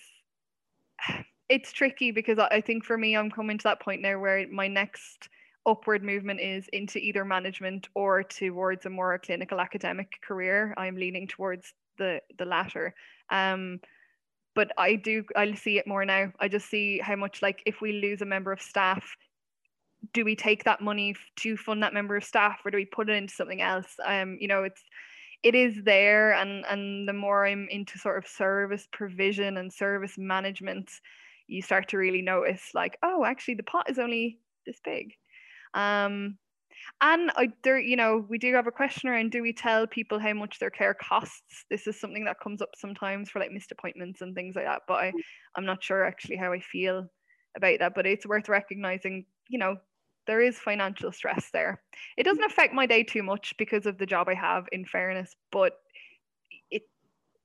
[1.49, 4.69] it's tricky because I think for me I'm coming to that point now where my
[4.69, 5.29] next
[5.67, 10.75] upward movement is into either management or towards a more clinical academic career.
[10.79, 12.95] I'm leaning towards the the latter.
[13.31, 13.81] Um,
[14.55, 16.33] but I do I see it more now.
[16.41, 19.05] I just see how much like if we lose a member of staff,
[20.13, 23.11] do we take that money to fund that member of staff or do we put
[23.11, 23.97] it into something else?
[24.05, 24.83] Um, you know, it's
[25.43, 30.17] it is there and and the more I'm into sort of service provision and service
[30.19, 30.91] management,
[31.47, 35.13] you start to really notice like, oh, actually the pot is only this big.
[35.75, 36.39] Um,
[37.01, 40.19] and I, there, you know, we do have a question around: Do we tell people
[40.19, 41.65] how much their care costs?
[41.71, 44.83] This is something that comes up sometimes for like missed appointments and things like that.
[44.87, 45.13] But I,
[45.57, 47.09] I'm not sure actually how I feel
[47.57, 47.95] about that.
[47.95, 49.77] But it's worth recognizing, you know,
[50.27, 51.83] there is financial stress there.
[52.17, 55.35] It doesn't affect my day too much because of the job I have, in fairness,
[55.51, 55.73] but
[56.71, 56.83] it,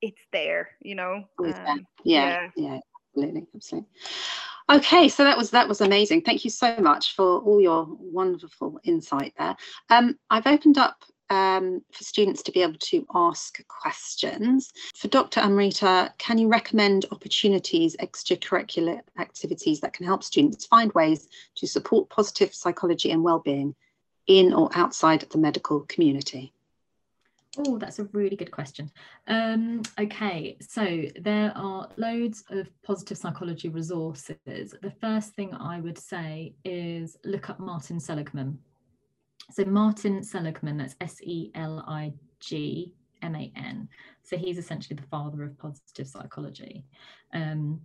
[0.01, 1.23] it's there, you know.
[1.43, 2.79] Um, yeah, yeah, yeah,
[3.15, 3.89] absolutely, absolutely.
[4.67, 6.21] Okay, so that was that was amazing.
[6.21, 9.55] Thank you so much for all your wonderful insight there.
[9.91, 14.73] Um, I've opened up um, for students to be able to ask questions.
[14.95, 15.41] For Dr.
[15.41, 22.09] Amrita, can you recommend opportunities, extracurricular activities that can help students find ways to support
[22.09, 23.75] positive psychology and well-being
[24.25, 26.54] in or outside the medical community?
[27.57, 28.91] Oh, that's a really good question.
[29.27, 34.75] Um, okay, so there are loads of positive psychology resources.
[34.81, 38.59] The first thing I would say is look up Martin Seligman.
[39.51, 41.49] So Martin Seligman, that's S-E-L-I-G-M-A-N.
[44.23, 46.83] So he's essentially the father of positive psychology.
[47.33, 47.79] Um,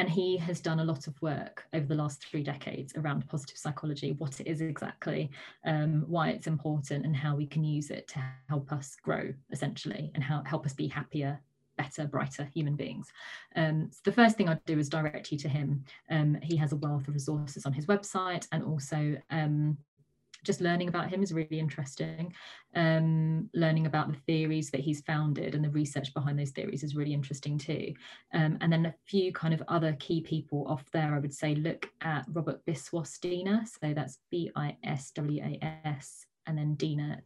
[0.00, 3.58] and he has done a lot of work over the last three decades around positive
[3.58, 5.30] psychology, what it is exactly,
[5.66, 10.10] um, why it's important, and how we can use it to help us grow, essentially,
[10.14, 11.38] and how, help us be happier,
[11.76, 13.12] better, brighter human beings.
[13.56, 15.84] Um, so the first thing I'd do is direct you to him.
[16.10, 19.76] Um, he has a wealth of resources on his website and also um,
[20.44, 22.32] just learning about him is really interesting.
[22.74, 26.96] Um, learning about the theories that he's founded and the research behind those theories is
[26.96, 27.94] really interesting too.
[28.32, 31.54] Um, and then a few kind of other key people off there, I would say
[31.54, 33.64] look at Robert Biswas Diener.
[33.80, 37.22] So that's B I S W A S and then Diener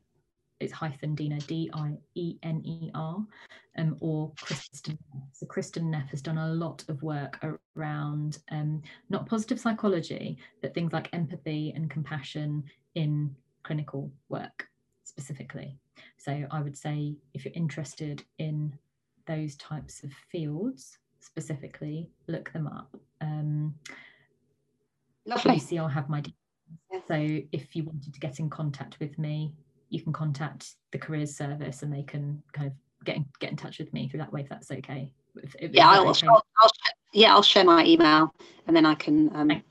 [0.60, 3.24] it's hyphen Diener, D I E N E R,
[3.76, 4.98] um, or Kristin.
[5.32, 7.44] So Kristin Neff has done a lot of work
[7.76, 12.64] around um, not positive psychology, but things like empathy and compassion
[12.94, 14.68] in clinical work
[15.04, 15.76] specifically.
[16.16, 18.76] So I would say if you're interested in
[19.26, 22.96] those types of fields specifically, look them up.
[23.20, 23.74] Um,
[25.26, 25.56] Lovely.
[25.56, 26.38] UCL have my details.
[27.08, 29.52] So if you wanted to get in contact with me,
[29.88, 32.72] you can contact the careers service and they can kind of
[33.04, 35.10] get in, get in touch with me through that way if that's okay.
[35.36, 36.26] If, if yeah, I'll, okay.
[36.26, 36.70] I'll, I'll,
[37.12, 38.34] yeah, I'll share my email
[38.66, 39.62] and then I can um,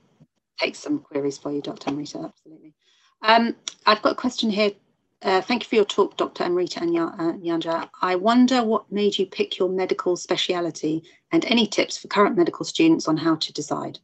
[0.58, 1.90] take some queries for you, Dr.
[1.90, 2.18] Amrita.
[2.18, 2.74] Absolutely.
[3.24, 3.56] Um,
[3.86, 4.72] I've got a question here.
[5.22, 6.44] Uh, thank you for your talk, Dr.
[6.44, 7.88] Amrita Nyanja.
[8.02, 11.02] I wonder what made you pick your medical speciality
[11.32, 13.98] and any tips for current medical students on how to decide.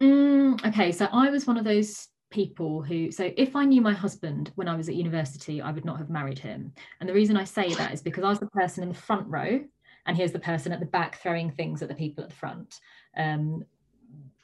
[0.00, 3.94] Mm, okay, so I was one of those people who so if i knew my
[3.94, 7.38] husband when i was at university i would not have married him and the reason
[7.38, 9.58] i say that is because i was the person in the front row
[10.04, 12.80] and here's the person at the back throwing things at the people at the front
[13.16, 13.64] um,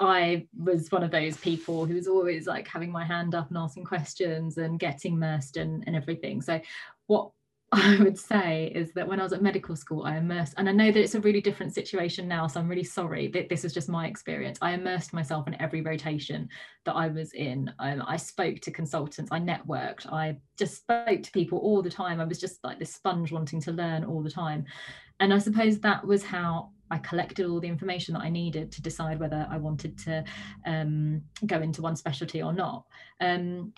[0.01, 3.59] I was one of those people who was always like having my hand up and
[3.59, 6.43] asking questions and getting immersed and, and everything.
[6.43, 6.61] So
[7.07, 7.31] what
[7.73, 10.73] I would say is that when I was at medical school, I immersed, and I
[10.73, 13.73] know that it's a really different situation now, so I'm really sorry, that this is
[13.73, 14.59] just my experience.
[14.63, 16.49] I immersed myself in every rotation
[16.85, 17.73] that I was in.
[17.81, 22.21] Um, I spoke to consultants, I networked, I just spoke to people all the time.
[22.21, 24.67] I was just like this sponge wanting to learn all the time.
[25.19, 28.83] And I suppose that was how I collected all the information that I needed to
[28.83, 30.25] decide whether I wanted to
[30.67, 32.85] um, go into one specialty or not.
[33.21, 33.73] Um,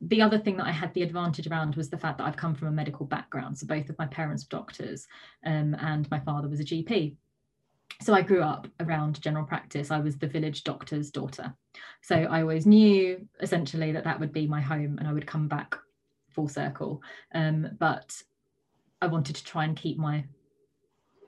[0.00, 2.54] the other thing that I had the advantage around was the fact that I've come
[2.54, 3.58] from a medical background.
[3.58, 5.06] So both of my parents were doctors
[5.46, 7.16] um, and my father was a GP.
[8.02, 9.90] So I grew up around general practice.
[9.90, 11.54] I was the village doctor's daughter.
[12.02, 15.48] So I always knew essentially that that would be my home and I would come
[15.48, 15.76] back
[16.28, 17.00] full circle.
[17.34, 18.20] Um, but
[19.00, 20.24] I wanted to try and keep my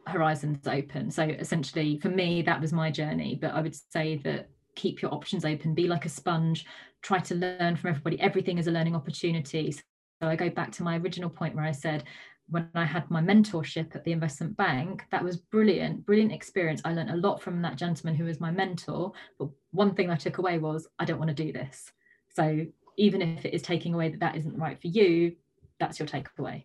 [0.07, 1.11] horizons open.
[1.11, 3.39] So essentially, for me, that was my journey.
[3.41, 6.67] But I would say that keep your options open, be like a sponge,
[7.03, 8.21] try to learn from everybody.
[8.21, 9.73] Everything is a learning opportunity.
[9.73, 9.83] So
[10.23, 12.05] I go back to my original point where I said,
[12.49, 16.81] when I had my mentorship at the investment bank, that was brilliant, brilliant experience.
[16.85, 19.13] I learned a lot from that gentleman who was my mentor.
[19.39, 21.91] But one thing I took away was, I don't want to do this.
[22.33, 22.65] So
[22.97, 25.35] even if it is taking away that that isn't right for you,
[25.81, 26.65] that's your takeaway.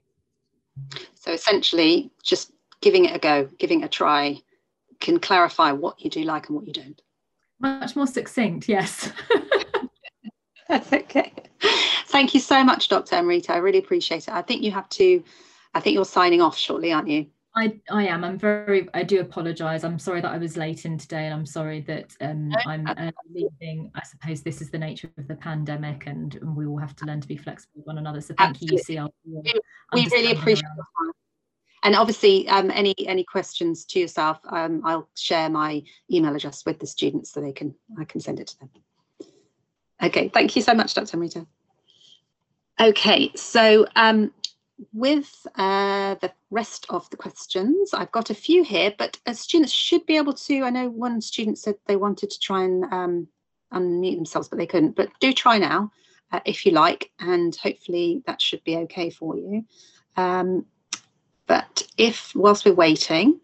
[1.16, 2.52] So essentially, just
[2.82, 4.42] giving it a go, giving it a try,
[5.00, 7.02] can clarify what you do like and what you don't.
[7.60, 9.12] Much more succinct, yes.
[10.68, 11.34] That's okay.
[12.08, 13.16] Thank you so much, Dr.
[13.16, 13.54] Amrita.
[13.54, 14.34] I really appreciate it.
[14.34, 15.24] I think you have to,
[15.74, 17.28] I think you're signing off shortly, aren't you?
[17.54, 18.24] I, I am.
[18.24, 18.88] I'm very.
[18.94, 19.84] I do apologise.
[19.84, 22.88] I'm sorry that I was late in today, and I'm sorry that um, no, I'm
[22.88, 23.92] uh, leaving.
[23.94, 27.06] I suppose this is the nature of the pandemic, and, and, we all have to
[27.06, 28.22] learn to be flexible with one another.
[28.22, 28.96] So thank Absolutely.
[28.96, 29.10] you, UCL.
[29.26, 29.54] We,
[29.94, 31.16] we really appreciate it.
[31.84, 36.80] And obviously, um, any any questions to yourself, um, I'll share my email address with
[36.80, 38.70] the students so they can I can send it to them.
[40.04, 41.18] Okay, thank you so much, Dr.
[41.18, 41.46] Amrita.
[42.80, 44.32] Okay, so um,
[44.94, 50.06] with uh, the rest of the questions, I've got a few here, but students should
[50.06, 53.28] be able to, I know one student said they wanted to try and um,
[53.74, 55.92] unmute themselves, but they couldn't, but do try now
[56.32, 59.66] uh, if you like, and hopefully that should be okay for you.
[60.18, 60.66] Um,
[61.48, 63.40] but if, whilst we're waiting,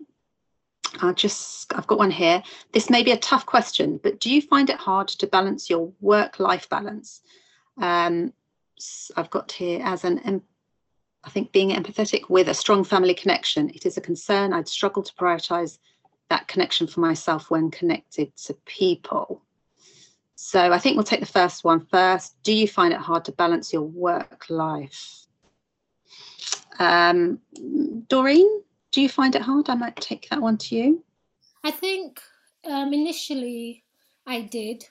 [1.01, 2.41] I'll just, I've got one here.
[2.71, 5.91] This may be a tough question, but do you find it hard to balance your
[5.99, 7.21] work-life balance?
[7.77, 8.33] Um,
[9.15, 10.41] I've got here as an
[11.23, 14.53] I think being empathetic with a strong family connection, it is a concern.
[14.53, 15.77] I'd struggle to prioritize
[16.29, 19.41] that connection for myself when connected to people.
[20.35, 22.41] So I think we'll take the first one first.
[22.43, 25.26] Do you find it hard to balance your work life?
[26.79, 27.39] Um,
[28.07, 29.69] Doreen, do you find it hard?
[29.69, 31.03] I might take that one to you.
[31.63, 32.21] I think
[32.69, 33.83] um, initially
[34.25, 34.85] I did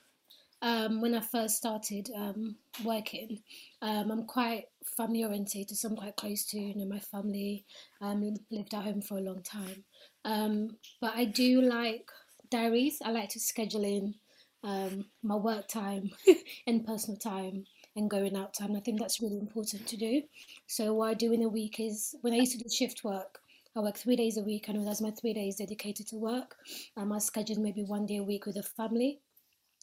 [0.63, 3.41] um, when I first started um, working.
[3.83, 4.65] Um, I'm quite
[4.97, 7.65] family orientated, so I'm quite close to you know my family.
[8.01, 9.85] Um, lived at home for a long time,
[10.25, 12.11] um, but I do like
[12.51, 12.99] diaries.
[13.05, 14.15] I like to schedule in
[14.63, 16.11] um, my work time
[16.67, 17.65] and personal time
[17.97, 18.77] and going out time.
[18.77, 20.23] I think that's really important to do.
[20.67, 23.41] So what I do in a week is when I used to do shift work.
[23.75, 26.57] I work three days a week, and that's my three days dedicated to work.
[26.97, 29.21] Um, I schedule maybe one day a week with the family,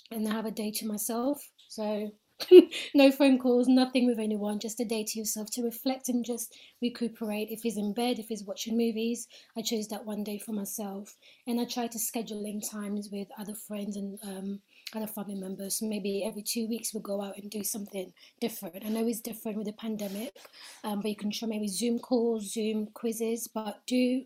[0.10, 1.52] and I have a day to myself.
[1.68, 2.12] So
[2.96, 6.56] no phone calls, nothing with anyone, just a day to yourself to reflect and just
[6.82, 7.50] recuperate.
[7.52, 11.16] If he's in bed, if he's watching movies, I chose that one day for myself.
[11.48, 14.60] And I try to schedule in times with other friends and um,
[14.96, 15.82] other family members.
[15.82, 18.86] Maybe every two weeks we'll go out and do something different.
[18.86, 20.36] I know it's different with the pandemic,
[20.84, 24.24] um, but you can try maybe Zoom calls, Zoom quizzes, but do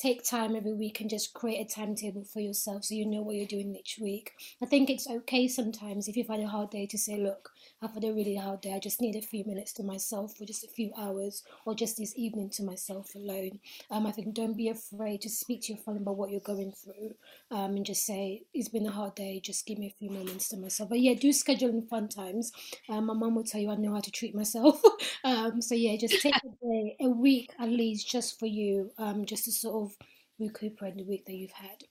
[0.00, 3.36] take time every week and just create a timetable for yourself so you know what
[3.36, 4.32] you're doing each week.
[4.62, 7.50] I think it's okay sometimes if you've had a hard day to say, look,
[7.82, 8.72] I've had a really hard day.
[8.74, 11.96] I just need a few minutes to myself for just a few hours or just
[11.96, 13.58] this evening to myself alone.
[13.90, 16.72] Um, I think don't be afraid to speak to your friend about what you're going
[16.72, 17.14] through
[17.50, 19.40] um, and just say, it's been a hard day.
[19.42, 20.88] Just give me a few moments to myself.
[20.90, 22.52] But yeah, do schedule in fun times.
[22.88, 24.82] Um, my mum will tell you I know how to treat myself.
[25.24, 29.24] um, so yeah, just take a day, a week at least just for you, um,
[29.24, 29.96] just to sort of of
[30.38, 31.84] recuperate the week that you've had.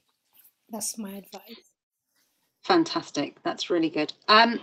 [0.69, 1.71] That's my advice.
[2.63, 3.41] Fantastic.
[3.43, 4.13] That's really good.
[4.27, 4.59] Um,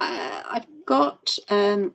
[0.00, 1.94] uh, I've got um,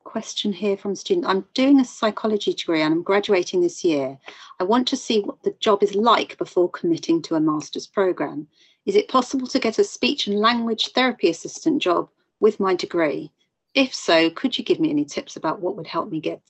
[0.00, 1.26] a question here from a student.
[1.26, 4.18] I'm doing a psychology degree and I'm graduating this year.
[4.60, 8.48] I want to see what the job is like before committing to a master's program.
[8.86, 12.08] Is it possible to get a speech and language therapy assistant job
[12.40, 13.30] with my degree?
[13.74, 16.40] If so, could you give me any tips about what would help me get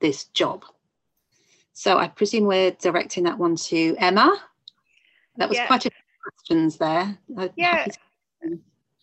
[0.00, 0.64] this job?
[1.78, 4.34] So I presume we're directing that one to Emma.
[5.36, 5.66] That was yeah.
[5.66, 7.18] quite a few questions there.
[7.36, 7.86] I'm yeah.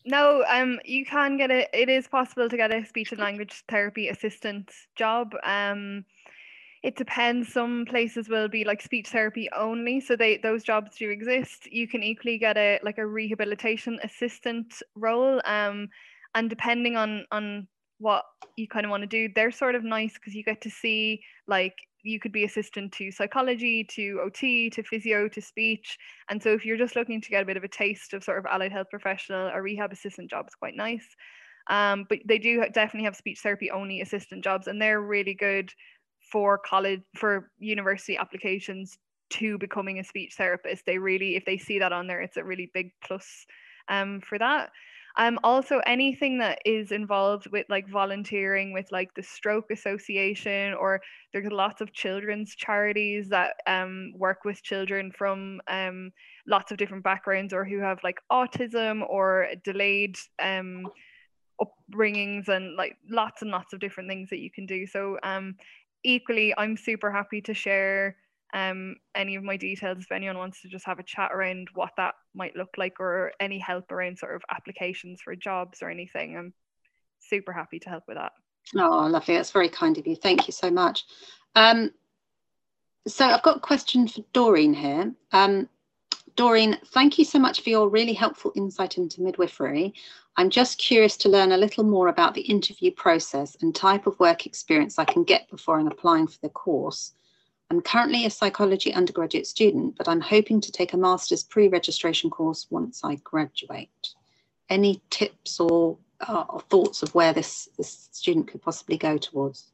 [0.06, 1.70] No, um, you can get it.
[1.72, 5.36] It is possible to get a speech and language therapy assistant job.
[5.44, 6.04] Um,
[6.82, 7.54] it depends.
[7.54, 11.72] Some places will be like speech therapy only, so they those jobs do exist.
[11.72, 15.40] You can equally get a like a rehabilitation assistant role.
[15.46, 15.90] Um,
[16.34, 17.68] and depending on on
[18.00, 18.26] what
[18.58, 21.22] you kind of want to do, they're sort of nice because you get to see
[21.46, 25.98] like you could be assistant to psychology, to OT, to physio, to speech.
[26.30, 28.40] And so if you're just looking to get a bit of a taste of sort
[28.40, 31.08] of allied health professional a rehab assistant job is quite nice.
[31.70, 35.72] Um, but they do definitely have speech therapy only assistant jobs, and they're really good
[36.32, 38.98] for college for university applications
[39.30, 40.86] to becoming a speech therapist.
[40.86, 43.46] They really, if they see that on there, it's a really big plus
[43.88, 44.72] um, for that.
[45.16, 51.02] Um, also anything that is involved with like volunteering with like the Stroke Association, or
[51.32, 56.12] there's lots of children's charities that um, work with children from um,
[56.48, 60.88] lots of different backgrounds or who have like autism or delayed um,
[61.62, 64.88] upbringings and like lots and lots of different things that you can do.
[64.88, 65.56] So um,
[66.04, 68.18] equally, I'm super happy to share
[68.54, 71.92] um, any of my details if anyone wants to just have a chat around what
[71.98, 76.38] that might look like or any help around sort of applications for jobs or anything.
[76.38, 76.54] I'm
[77.20, 78.32] super happy to help with that.
[78.78, 79.36] Oh, lovely.
[79.36, 80.16] That's very kind of you.
[80.16, 81.04] Thank you so much.
[81.56, 81.92] Um,
[83.08, 85.14] so I've got a question for Doreen here.
[85.32, 85.68] Um,
[86.36, 89.94] Doreen, thank you so much for your really helpful insight into midwifery.
[90.38, 94.20] I'm just curious to learn a little more about the interview process and type of
[94.20, 97.14] work experience I can get before I'm applying for the course.
[97.74, 102.68] I'm currently a psychology undergraduate student, but I'm hoping to take a master's pre-registration course
[102.70, 104.10] once I graduate.
[104.70, 109.72] Any tips or, uh, or thoughts of where this, this student could possibly go towards?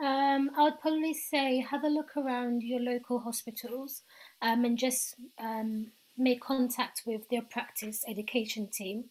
[0.00, 4.02] Um, I would probably say have a look around your local hospitals
[4.42, 9.04] um, and just um, make contact with their practice education team.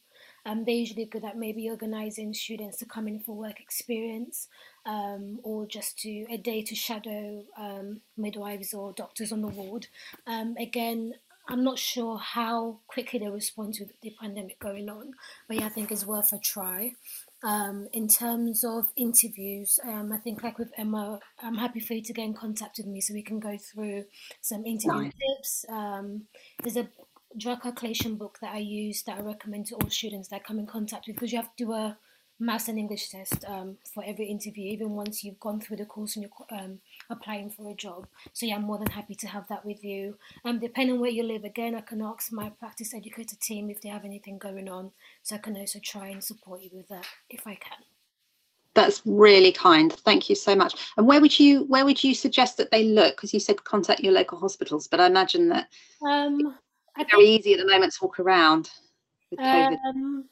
[0.45, 4.47] Um, they're usually good at maybe organising students to come in for work experience
[4.85, 9.87] um, or just to a day to shadow um, midwives or doctors on the ward.
[10.27, 11.13] Um, again,
[11.47, 15.13] I'm not sure how quickly they respond to the pandemic going on,
[15.47, 16.93] but yeah, I think it's worth a try.
[17.43, 22.01] Um, in terms of interviews, um, I think like with Emma, I'm happy for you
[22.01, 24.05] to get in contact with me so we can go through
[24.39, 25.11] some interview nice.
[25.13, 25.65] tips.
[25.67, 26.23] Um,
[26.63, 26.87] there's a
[27.37, 30.65] drug calculation book that I use that I recommend to all students that come in
[30.65, 31.97] contact with because you have to do a
[32.39, 36.15] maths and English test um, for every interview, even once you've gone through the course
[36.15, 36.79] and you're um,
[37.09, 38.07] applying for a job.
[38.33, 40.17] So yeah, I'm more than happy to have that with you.
[40.43, 43.81] Um, depending on where you live, again, I can ask my practice educator team if
[43.81, 44.91] they have anything going on,
[45.21, 47.77] so I can also try and support you with that if I can.
[48.75, 49.93] That's really kind.
[49.93, 50.75] Thank you so much.
[50.97, 53.15] And where would you where would you suggest that they look?
[53.15, 55.67] Because you said contact your local hospitals, but I imagine that
[56.01, 56.57] um,
[56.97, 58.69] it's very easy at the moment to walk around
[59.31, 59.77] with COVID.
[59.85, 60.25] Um,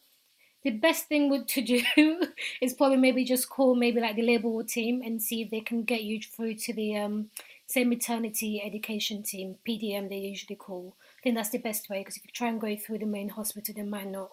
[0.63, 1.61] the best thing would to
[1.95, 2.21] do
[2.61, 5.83] is probably maybe just call maybe like the labour team and see if they can
[5.83, 7.29] get you through to the um,
[7.67, 10.95] say maternity education team PDM they usually call.
[11.19, 13.29] I think that's the best way because if you try and go through the main
[13.29, 14.31] hospital, they might not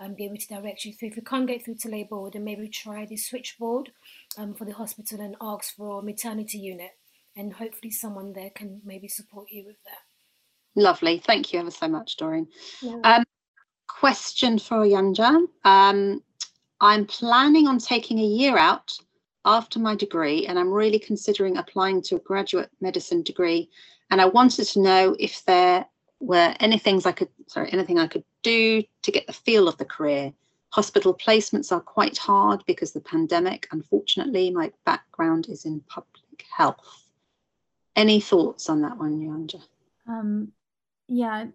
[0.00, 1.08] um, be able to direct you through.
[1.08, 3.90] If you can't get through to labour then maybe try the switchboard
[4.38, 6.92] um, for the hospital and ask for a maternity unit,
[7.36, 10.05] and hopefully someone there can maybe support you with that.
[10.76, 12.48] Lovely, thank you ever so much, Doreen.
[12.82, 13.00] Yeah.
[13.02, 13.24] Um,
[13.88, 15.46] question for Yanja.
[15.64, 16.22] Um,
[16.80, 18.92] I'm planning on taking a year out
[19.46, 23.70] after my degree, and I'm really considering applying to a graduate medicine degree.
[24.10, 25.86] And I wanted to know if there
[26.20, 29.78] were any things I could, sorry, anything I could do to get the feel of
[29.78, 30.32] the career.
[30.72, 33.66] Hospital placements are quite hard because the pandemic.
[33.72, 37.08] Unfortunately, my background is in public health.
[37.94, 39.62] Any thoughts on that one, Yanja?
[40.06, 40.52] Um,
[41.08, 41.46] yeah,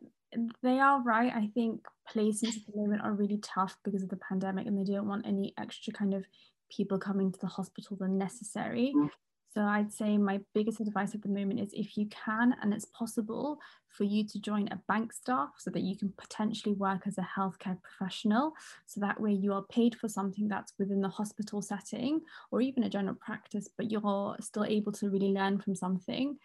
[0.64, 1.32] they are right.
[1.34, 4.92] I think placements at the moment are really tough because of the pandemic and they
[4.92, 6.26] don't want any extra kind of
[6.70, 8.94] people coming to the hospital than necessary.
[8.96, 9.10] Mm.
[9.54, 12.86] So I'd say my biggest advice at the moment is if you can and it's
[12.86, 13.60] possible
[13.90, 17.28] for you to join a bank staff so that you can potentially work as a
[17.38, 18.54] healthcare professional.
[18.86, 22.22] So that way you are paid for something that's within the hospital setting
[22.52, 26.38] or even a general practice, but you're still able to really learn from something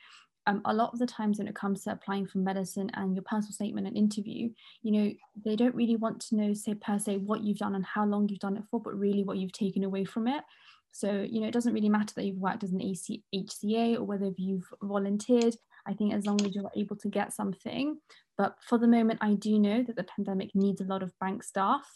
[0.47, 3.25] um, a lot of the times when it comes to applying for medicine and your
[3.25, 4.49] personal statement and interview,
[4.83, 5.13] you know,
[5.45, 8.29] they don't really want to know, say, per se, what you've done and how long
[8.29, 10.45] you've done it for, but really what you've taken away from it.
[10.93, 14.05] So, you know, it doesn't really matter that you've worked as an AC, HCA or
[14.05, 15.55] whether you've volunteered.
[15.87, 17.99] I think as long as you're able to get something.
[18.39, 21.43] But for the moment, I do know that the pandemic needs a lot of bank
[21.43, 21.87] staff.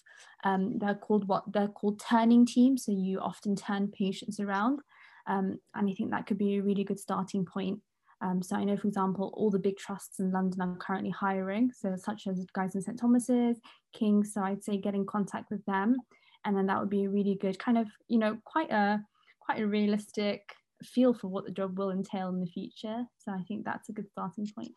[0.45, 1.45] Um, they're called what?
[1.53, 2.85] They're called turning teams.
[2.85, 4.81] So you often turn patients around.
[5.27, 7.81] Um, and I think that could be a really good starting point
[8.23, 11.71] um, so I know, for example, all the big trusts in London are currently hiring,
[11.73, 13.59] so such as Guy's and St Thomas's,
[13.95, 14.35] King's.
[14.35, 15.97] So I'd say get in contact with them,
[16.45, 19.03] and then that would be a really good kind of, you know, quite a
[19.41, 23.05] quite a realistic feel for what the job will entail in the future.
[23.19, 24.73] So I think that's a good starting point.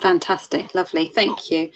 [0.00, 1.70] Fantastic, lovely, thank you.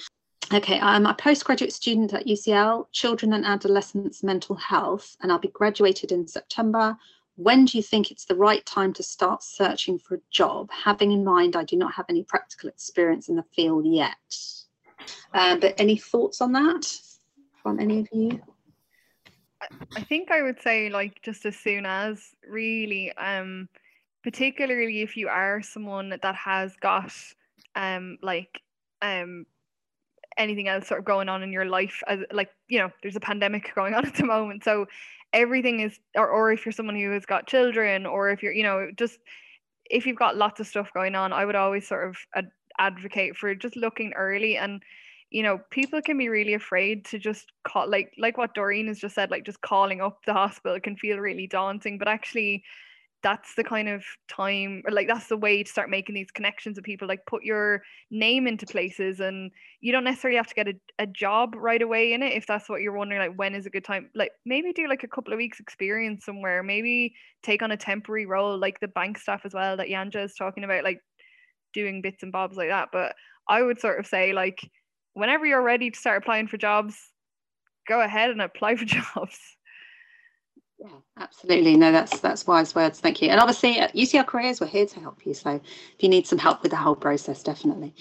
[0.53, 5.49] Okay, I'm a postgraduate student at UCL, Children and Adolescents Mental Health, and I'll be
[5.49, 6.97] graduated in September
[7.39, 11.13] when do you think it's the right time to start searching for a job, having
[11.13, 14.17] in mind I do not have any practical experience in the field yet?
[15.33, 16.85] Uh, but any thoughts on that
[17.63, 18.41] from any of you?
[19.97, 23.69] I think I would say like just as soon as really, um,
[24.25, 27.13] particularly if you are someone that has got
[27.77, 28.61] um like
[29.01, 29.47] um
[30.37, 33.21] anything else sort of going on in your life as like you know there's a
[33.21, 34.87] pandemic going on at the moment so
[35.33, 38.63] everything is or, or if you're someone who has got children or if you're you
[38.63, 39.19] know just
[39.91, 43.37] if you've got lots of stuff going on i would always sort of ad- advocate
[43.37, 44.57] for just looking early.
[44.57, 44.83] And
[45.31, 48.99] you know people can be really afraid to just call like like what doreen has
[48.99, 51.99] just said like just calling up the hospital can feel really daunting.
[51.99, 52.65] But actually
[53.23, 56.77] that's the kind of time or like that's the way to start making these connections
[56.77, 59.51] with people like put your name into places and
[59.81, 62.69] you don't necessarily have to get a, a job right away in it if that's
[62.69, 65.33] what you're wondering like when is a good time like maybe do like a couple
[65.33, 67.13] of weeks experience somewhere maybe
[67.43, 70.63] take on a temporary role like the bank staff as well that yanja is talking
[70.63, 71.01] about like
[71.73, 72.89] doing bits and bobs like that.
[72.93, 73.15] But
[73.49, 74.61] I would sort of say like
[75.15, 76.97] whenever you're ready to start applying for jobs,
[77.87, 79.39] go ahead and apply for jobs.
[80.79, 81.77] Yeah, absolutely.
[81.77, 83.01] No, that's that's wise words.
[83.01, 83.31] Thank you.
[83.31, 85.35] And obviously, at UCL Careers, we're here to help you.
[85.35, 87.95] So, if you need some help with the whole process, definitely.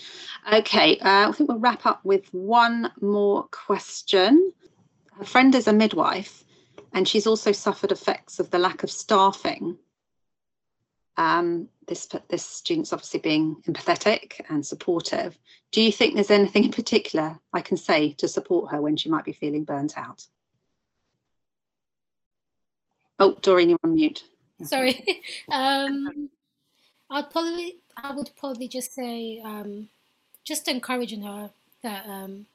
[0.54, 4.54] Okay, uh, I think we'll wrap up with one more question.
[5.14, 6.44] Her friend is a midwife,
[6.94, 9.80] and she's also suffered effects of the lack of staffing.
[11.18, 15.40] Um, this this student's obviously being empathetic and supportive.
[15.72, 19.10] Do you think there's anything in particular I can say to support her when she
[19.10, 20.28] might be feeling burnt out?
[23.20, 24.24] Oh, Doreen, you're on mute.
[24.64, 25.24] Sorry.
[25.52, 26.30] um,
[27.10, 29.90] I'd probably, I would probably just say, um,
[30.44, 31.50] just encouraging her
[31.82, 32.46] that um,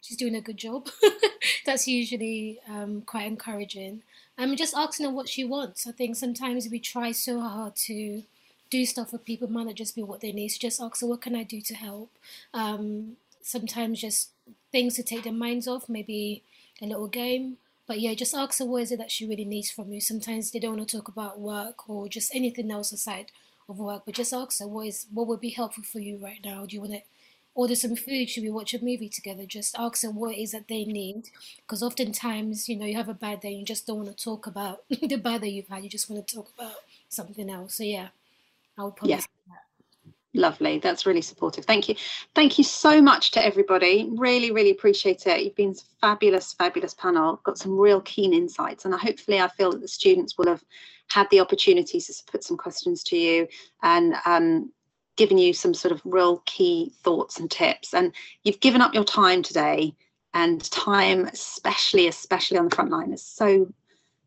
[0.00, 0.88] she's doing a good job.
[1.66, 4.02] That's usually um, quite encouraging.
[4.38, 5.86] I'm just asking her what she wants.
[5.86, 8.22] I think sometimes we try so hard to
[8.70, 10.48] do stuff for people, might not just be what they need.
[10.48, 12.10] So just ask her, what can I do to help?
[12.54, 14.30] Um, sometimes just
[14.72, 16.42] things to take their minds off, maybe
[16.80, 17.58] a little game
[17.88, 20.00] but yeah, just ask her what is it that she really needs from you.
[20.00, 23.32] Sometimes they don't want to talk about work or just anything else aside
[23.66, 26.40] of work, but just ask her what is what would be helpful for you right
[26.44, 26.66] now.
[26.66, 27.02] Do you want to
[27.54, 28.28] order some food?
[28.28, 29.46] Should we watch a movie together?
[29.46, 33.08] Just ask them what it is that they need, because oftentimes you know you have
[33.08, 35.68] a bad day, and you just don't want to talk about the bad that you've
[35.68, 35.82] had.
[35.82, 36.76] You just want to talk about
[37.08, 37.76] something else.
[37.76, 38.08] So yeah,
[38.76, 39.16] I would probably.
[39.16, 39.22] Yeah.
[40.34, 40.78] Lovely.
[40.78, 41.64] That's really supportive.
[41.64, 41.94] Thank you.
[42.34, 44.10] Thank you so much to everybody.
[44.12, 45.42] Really, really appreciate it.
[45.42, 47.40] You've been fabulous, fabulous panel.
[47.44, 50.62] Got some real keen insights, and hopefully, I feel that the students will have
[51.08, 53.48] had the opportunity to put some questions to you
[53.82, 54.70] and um,
[55.16, 57.94] given you some sort of real key thoughts and tips.
[57.94, 58.14] And
[58.44, 59.94] you've given up your time today,
[60.34, 63.72] and time, especially, especially on the front line, is so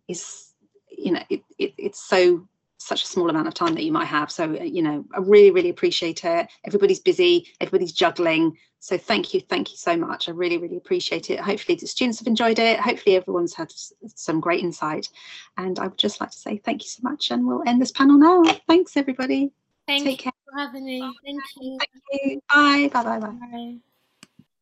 [0.08, 0.54] is
[0.90, 2.48] you know it, it it's so
[2.82, 4.32] such a small amount of time that you might have.
[4.32, 6.48] So, uh, you know, I really, really appreciate it.
[6.66, 8.58] Everybody's busy, everybody's juggling.
[8.80, 10.28] So, thank you, thank you so much.
[10.28, 11.40] I really, really appreciate it.
[11.40, 12.80] Hopefully, the students have enjoyed it.
[12.80, 13.72] Hopefully, everyone's had
[14.16, 15.10] some great insight.
[15.58, 17.32] And I would just like to say thank you so much.
[17.32, 18.44] And we'll end this panel now.
[18.68, 19.52] Thanks, everybody.
[19.88, 20.34] Thank Take you care.
[20.46, 21.00] for having me.
[21.24, 21.78] Thank you.
[21.80, 22.42] Thank you.
[22.50, 22.90] Bye.
[22.94, 23.04] Bye.
[23.04, 23.20] Bye.
[23.20, 23.38] Bye.
[23.52, 23.76] Bye.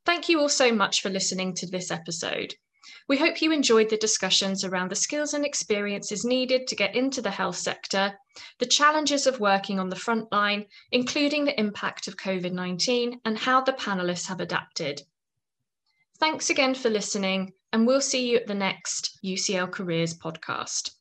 [0.05, 2.55] Thank you all so much for listening to this episode.
[3.07, 7.21] We hope you enjoyed the discussions around the skills and experiences needed to get into
[7.21, 8.17] the health sector,
[8.57, 13.37] the challenges of working on the front line, including the impact of COVID 19, and
[13.37, 15.01] how the panelists have adapted.
[16.19, 20.91] Thanks again for listening, and we'll see you at the next UCL Careers podcast.